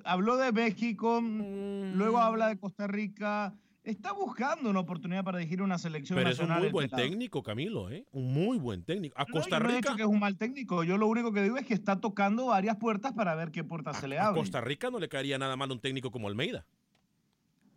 [0.04, 1.94] Habló de México, Mm.
[1.96, 3.54] luego habla de Costa Rica.
[3.82, 6.62] Está buscando una oportunidad para dirigir una selección Pero es un nacional.
[6.64, 8.04] muy buen técnico, Camilo, ¿eh?
[8.12, 9.18] Un muy buen técnico.
[9.18, 9.88] A No, Costa yo no he Rica...
[9.88, 10.84] dicho que es un mal técnico.
[10.84, 13.96] Yo lo único que digo es que está tocando varias puertas para ver qué puertas
[13.96, 14.42] se le A abren.
[14.42, 16.66] Costa Rica no le caería nada mal un técnico como Almeida.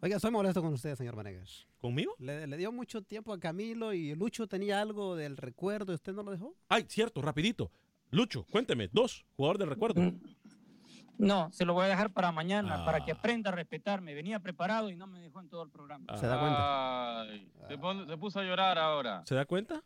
[0.04, 1.66] Oiga, estoy molesto con usted, señor Vanegas.
[1.80, 2.14] ¿Conmigo?
[2.20, 6.12] Le, le dio mucho tiempo a Camilo y Lucho tenía algo del recuerdo y usted
[6.12, 6.54] no lo dejó.
[6.68, 7.72] Ay, cierto, rapidito.
[8.12, 10.02] Lucho, cuénteme, dos, jugador del recuerdo.
[11.18, 14.14] No, se lo voy a dejar para mañana, para que aprenda a respetarme.
[14.14, 16.06] Venía preparado y no me dejó en todo el programa.
[16.18, 17.22] ¿Se da cuenta?
[17.22, 19.24] Ay, se, pon- se puso a llorar ahora.
[19.26, 19.82] ¿Se da cuenta?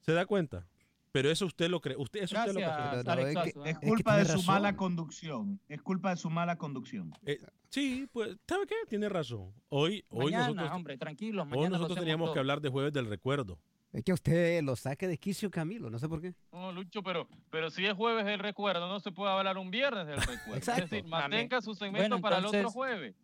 [0.00, 0.66] ¿Se da cuenta?
[1.14, 1.96] Pero eso usted lo cree.
[1.96, 3.32] Usted, eso usted lo cree.
[3.34, 3.54] ¿eh?
[3.66, 5.60] Es culpa de su mala conducción.
[5.68, 7.12] Es culpa de su mala conducción.
[7.24, 7.38] Eh,
[7.68, 8.74] sí, pues, ¿sabe qué?
[8.88, 9.52] Tiene razón.
[9.68, 12.34] Hoy, hoy nosotros, hombre, tranquilos, hoy nosotros teníamos todo.
[12.34, 13.60] que hablar de jueves del recuerdo.
[13.92, 16.34] Es que usted lo saque de quicio, Camilo, no sé por qué.
[16.50, 20.08] No, Lucho, pero, pero si es jueves del recuerdo, no se puede hablar un viernes
[20.08, 20.56] del recuerdo.
[20.56, 20.82] Exacto.
[20.82, 23.14] Es decir, mantenga su segmento Bueno, para el otro jueves.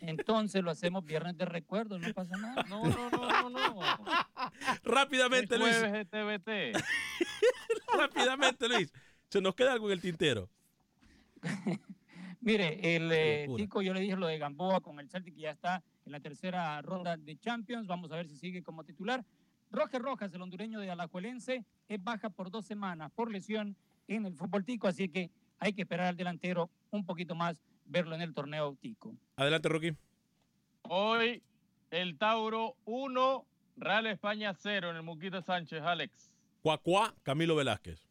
[0.00, 2.64] Entonces lo hacemos viernes de recuerdo, no pasa nada.
[2.68, 3.80] No, no, no, no, no.
[4.84, 5.76] Rápidamente, Luis.
[7.96, 8.92] Rápidamente, Luis.
[9.28, 10.48] Se nos queda algo en el tintero.
[12.40, 13.48] Mire, el eh.
[13.56, 16.20] Tico, yo le dije lo de Gamboa con el Celtic que ya está en la
[16.20, 17.86] tercera ronda de Champions.
[17.86, 19.24] Vamos a ver si sigue como titular.
[19.70, 23.76] Roger Rojas, el hondureño de Alajuelense, es baja por dos semanas por lesión
[24.08, 28.14] en el fútbol Tico, así que hay que esperar al delantero un poquito más, verlo
[28.14, 29.14] en el torneo Tico.
[29.36, 29.96] Adelante, Rocky.
[30.82, 31.42] Hoy
[31.90, 36.32] el Tauro 1, Real España 0 en el Muquita Sánchez, Alex.
[36.62, 38.06] Cuacuá, Camilo Velázquez.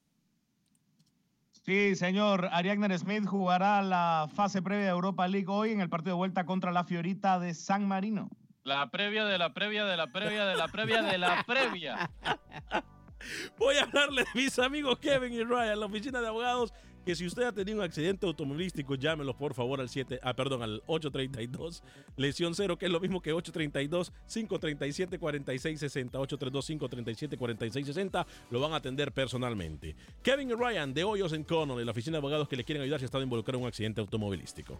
[1.66, 2.50] Sí, señor.
[2.52, 6.46] Ariagner Smith jugará la fase previa de Europa League hoy en el partido de vuelta
[6.46, 8.30] contra la Fiorita de San Marino.
[8.64, 12.10] La previa de la previa de la previa de la previa de la previa.
[13.58, 16.74] Voy a hablarle de mis amigos Kevin y Ryan, la oficina de abogados,
[17.06, 20.64] que si usted ha tenido un accidente automovilístico, llámelos por favor al 7, ah, perdón,
[20.64, 21.84] al 832
[22.18, 28.74] lesión cero, que es lo mismo que 832 537 4660, 832 537 4660, lo van
[28.74, 29.96] a atender personalmente.
[30.22, 33.06] Kevin Ryan de Hoyos en Connell, la oficina de abogados que le quieren ayudar si
[33.06, 34.80] ha estado involucrado en un accidente automovilístico.